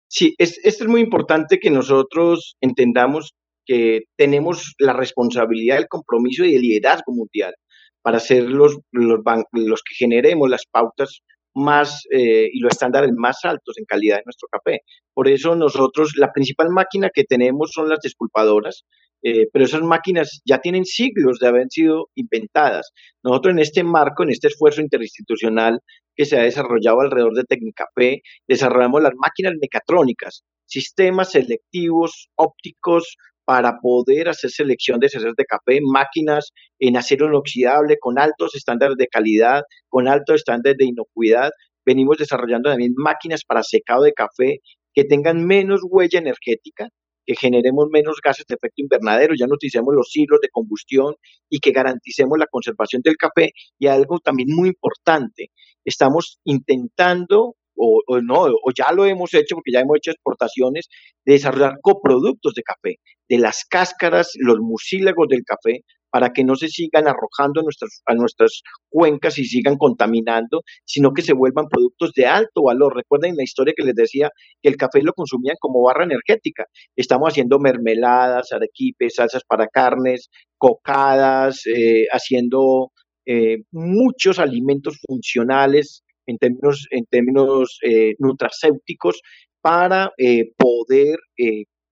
[0.08, 3.32] Sí, es, esto es muy importante que nosotros entendamos
[3.64, 7.54] que tenemos la responsabilidad, el compromiso y el liderazgo mundial
[8.02, 9.20] para ser los, los,
[9.52, 11.20] los que generemos las pautas
[11.54, 14.80] más eh, y los estándares más altos en calidad de nuestro café.
[15.14, 18.84] Por eso nosotros, la principal máquina que tenemos son las desculpadoras,
[19.24, 22.90] eh, pero esas máquinas ya tienen siglos de haber sido inventadas.
[23.22, 25.78] Nosotros en este marco, en este esfuerzo interinstitucional
[26.16, 33.80] que se ha desarrollado alrededor de Tecnicafé, desarrollamos las máquinas mecatrónicas, sistemas selectivos ópticos para
[33.80, 39.08] poder hacer selección de cereales de café, máquinas en acero inoxidable con altos estándares de
[39.08, 41.50] calidad, con altos estándares de inocuidad.
[41.84, 44.60] Venimos desarrollando también máquinas para secado de café
[44.94, 46.88] que tengan menos huella energética,
[47.24, 51.14] que generemos menos gases de efecto invernadero, ya no utilicemos los hilos de combustión
[51.48, 53.52] y que garanticemos la conservación del café.
[53.78, 55.50] Y algo también muy importante,
[55.84, 60.88] estamos intentando o, no, o ya lo hemos hecho porque ya hemos hecho exportaciones,
[61.24, 62.96] de desarrollar coproductos de café,
[63.28, 68.02] de las cáscaras, los mucílagos del café, para que no se sigan arrojando a nuestras,
[68.04, 72.94] a nuestras cuencas y sigan contaminando, sino que se vuelvan productos de alto valor.
[72.94, 74.28] Recuerden la historia que les decía
[74.60, 76.66] que el café lo consumían como barra energética.
[76.96, 82.92] Estamos haciendo mermeladas, arequipes, salsas para carnes, cocadas, eh, haciendo
[83.24, 89.20] eh, muchos alimentos funcionales en términos, en términos eh, nutracéuticos
[89.60, 90.10] para
[90.58, 91.18] poder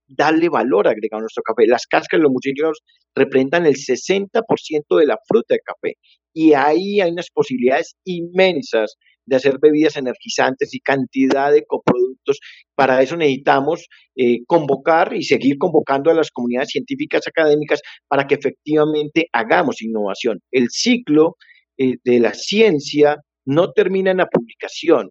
[0.09, 1.68] darle valor agregado a nuestro café.
[1.68, 2.81] Las cáscaras de los mucílagos
[3.14, 5.95] representan el 60% de la fruta de café
[6.35, 12.41] y ahí hay unas posibilidades inmensas de hacer bebidas energizantes y cantidad de coproductos.
[12.74, 18.35] Para eso necesitamos eh, convocar y seguir convocando a las comunidades científicas académicas para que
[18.35, 20.41] efectivamente hagamos innovación.
[20.51, 21.37] El ciclo
[21.78, 25.11] eh, de la ciencia no termina en la publicación,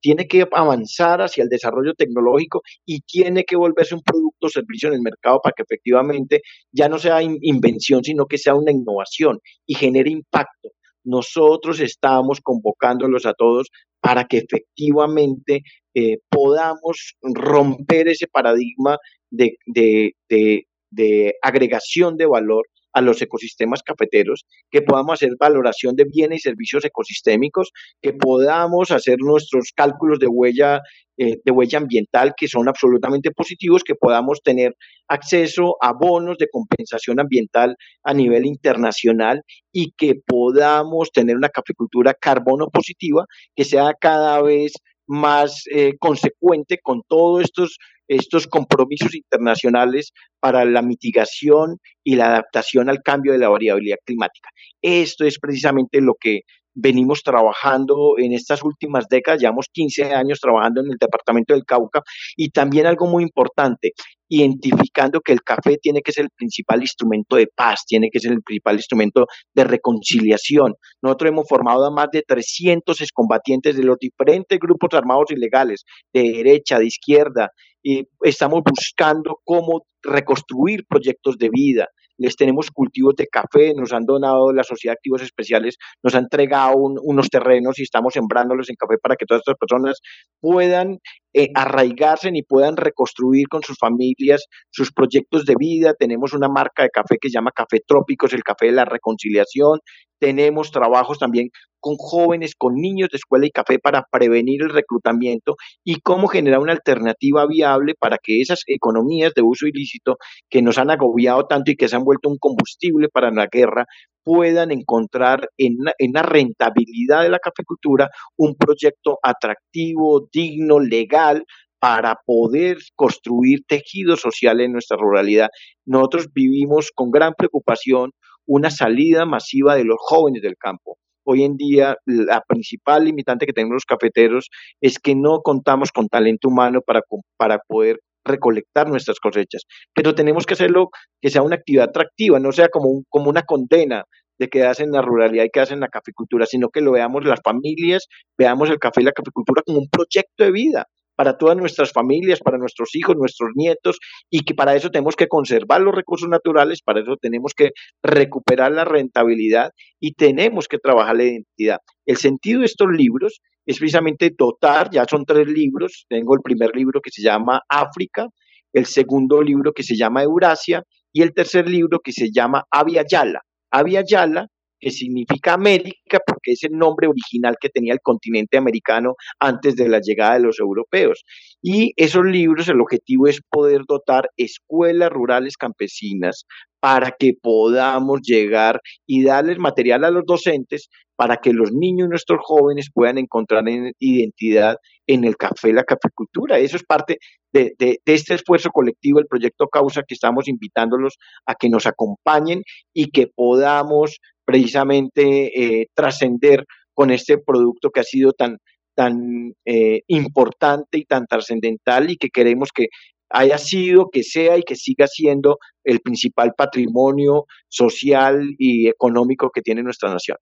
[0.00, 4.88] tiene que avanzar hacia el desarrollo tecnológico y tiene que volverse un producto o servicio
[4.88, 6.40] en el mercado para que efectivamente
[6.72, 10.70] ya no sea invención, sino que sea una innovación y genere impacto.
[11.04, 13.68] Nosotros estamos convocándolos a todos
[14.00, 15.62] para que efectivamente
[15.94, 18.96] eh, podamos romper ese paradigma
[19.30, 26.40] de, de agregación de valor a los ecosistemas cafeteros, que podamos hacer valoración de bienes
[26.40, 27.70] y servicios ecosistémicos,
[28.00, 30.80] que podamos hacer nuestros cálculos de huella,
[31.16, 34.74] eh, de huella ambiental que son absolutamente positivos, que podamos tener
[35.08, 42.14] acceso a bonos de compensación ambiental a nivel internacional y que podamos tener una caficultura
[42.14, 44.72] carbono positiva que sea cada vez
[45.10, 47.78] más eh, consecuente con todos estos
[48.10, 54.50] estos compromisos internacionales para la mitigación y la adaptación al cambio de la variabilidad climática.
[54.82, 56.40] Esto es precisamente lo que
[56.74, 62.02] venimos trabajando en estas últimas décadas, llevamos 15 años trabajando en el departamento del Cauca
[62.36, 63.92] y también algo muy importante,
[64.28, 68.32] identificando que el café tiene que ser el principal instrumento de paz, tiene que ser
[68.32, 70.74] el principal instrumento de reconciliación.
[71.02, 76.22] Nosotros hemos formado a más de 300 excombatientes de los diferentes grupos armados ilegales, de
[76.22, 77.50] derecha, de izquierda,
[77.82, 81.88] y estamos buscando cómo reconstruir proyectos de vida,
[82.20, 86.18] les tenemos cultivos de café, nos han donado la Sociedad de Activos Especiales, nos ha
[86.18, 90.00] entregado unos terrenos y estamos sembrándolos en café para que todas estas personas
[90.38, 90.98] puedan
[91.32, 95.94] eh, arraigarse y puedan reconstruir con sus familias sus proyectos de vida.
[95.98, 99.80] Tenemos una marca de café que se llama Café Trópicos, el café de la reconciliación.
[100.20, 101.48] Tenemos trabajos también
[101.80, 106.60] con jóvenes, con niños de escuela y café para prevenir el reclutamiento y cómo generar
[106.60, 110.18] una alternativa viable para que esas economías de uso ilícito
[110.50, 113.86] que nos han agobiado tanto y que se han vuelto un combustible para la guerra
[114.22, 115.78] puedan encontrar en,
[116.12, 121.44] la rentabilidad de la cafecultura un proyecto atractivo, digno, legal,
[121.78, 125.48] para poder construir tejido social en nuestra ruralidad.
[125.86, 128.10] Nosotros vivimos con gran preocupación
[128.50, 130.98] una salida masiva de los jóvenes del campo.
[131.24, 134.48] Hoy en día la principal limitante que tenemos los cafeteros
[134.80, 137.02] es que no contamos con talento humano para,
[137.36, 139.62] para poder recolectar nuestras cosechas,
[139.94, 140.88] pero tenemos que hacerlo
[141.22, 144.02] que sea una actividad atractiva, no sea como, como una condena
[144.40, 147.40] de quedarse en la ruralidad y quedarse en la caficultura, sino que lo veamos las
[147.44, 150.86] familias, veamos el café y la caficultura como un proyecto de vida,
[151.20, 153.98] para todas nuestras familias, para nuestros hijos, nuestros nietos,
[154.30, 158.72] y que para eso tenemos que conservar los recursos naturales, para eso tenemos que recuperar
[158.72, 159.68] la rentabilidad
[160.00, 161.76] y tenemos que trabajar la identidad.
[162.06, 166.74] El sentido de estos libros es precisamente dotar, ya son tres libros, tengo el primer
[166.74, 168.26] libro que se llama África,
[168.72, 173.04] el segundo libro que se llama Eurasia y el tercer libro que se llama Avia
[173.06, 173.42] Yala.
[173.70, 174.46] Avia Yala
[174.80, 179.88] que significa América porque es el nombre original que tenía el continente americano antes de
[179.88, 181.24] la llegada de los europeos.
[181.62, 186.46] Y esos libros, el objetivo es poder dotar escuelas rurales campesinas
[186.80, 192.08] para que podamos llegar y darles material a los docentes para que los niños y
[192.08, 193.64] nuestros jóvenes puedan encontrar
[193.98, 194.76] identidad
[195.06, 196.58] en el café, la caficultura.
[196.58, 197.18] Eso es parte
[197.52, 197.74] de,
[198.06, 202.62] este esfuerzo colectivo, el proyecto Causa, que estamos invitándolos a que nos acompañen
[202.94, 204.18] y que podamos
[204.50, 208.58] precisamente eh, trascender con este producto que ha sido tan,
[208.96, 212.86] tan eh, importante y tan trascendental y que queremos que
[213.30, 219.62] haya sido, que sea y que siga siendo el principal patrimonio social y económico que
[219.62, 220.36] tiene nuestra nación.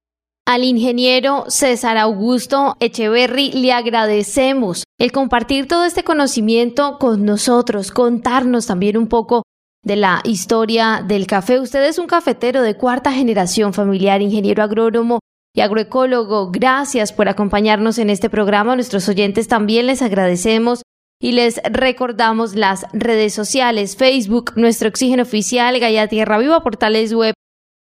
[0.46, 8.66] Al ingeniero César Augusto Echeverry le agradecemos el compartir todo este conocimiento con nosotros, contarnos
[8.66, 9.42] también un poco
[9.88, 11.58] de la historia del café.
[11.58, 15.18] Usted es un cafetero de cuarta generación familiar, ingeniero agrónomo
[15.56, 18.74] y agroecólogo, gracias por acompañarnos en este programa.
[18.74, 20.82] A nuestros oyentes también les agradecemos
[21.20, 27.34] y les recordamos las redes sociales, Facebook, Nuestro Oxígeno Oficial, Gaia Tierra Viva, portales web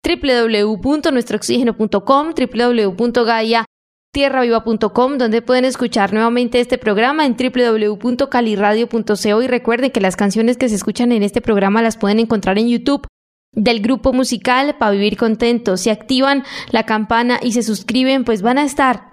[0.05, 2.33] www.nuestrooxígeno.com,
[4.13, 10.69] www.gaia.tierraviva.com, donde pueden escuchar nuevamente este programa en www.caliradio.co y recuerden que las canciones que
[10.69, 13.07] se escuchan en este programa las pueden encontrar en YouTube
[13.51, 15.81] del grupo musical para vivir contentos.
[15.81, 19.11] Si activan la campana y se suscriben, pues van a estar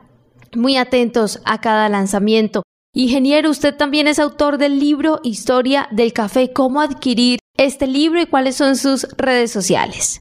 [0.54, 2.62] muy atentos a cada lanzamiento.
[2.92, 6.52] Ingeniero, usted también es autor del libro Historia del Café.
[6.52, 10.18] ¿Cómo adquirir este libro y cuáles son sus redes sociales?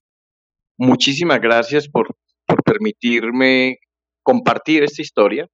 [0.78, 2.16] Muchísimas gracias por,
[2.46, 3.80] por permitirme
[4.24, 5.47] compartir esta historia.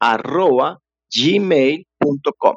[0.00, 0.78] arroba
[1.14, 2.56] gmail.com.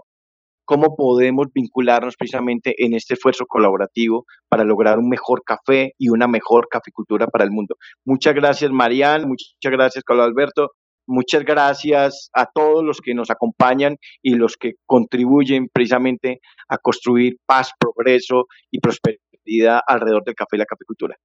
[0.65, 6.27] ¿Cómo podemos vincularnos precisamente en este esfuerzo colaborativo para lograr un mejor café y una
[6.27, 7.77] mejor caficultura para el mundo?
[8.03, 9.29] Muchas gracias, Marian.
[9.29, 10.71] Muchas gracias, Carlos Alberto.
[11.05, 17.37] Muchas gracias a todos los que nos acompañan y los que contribuyen precisamente a construir
[17.45, 21.15] paz, progreso y prosperidad alrededor del café y la caficultura.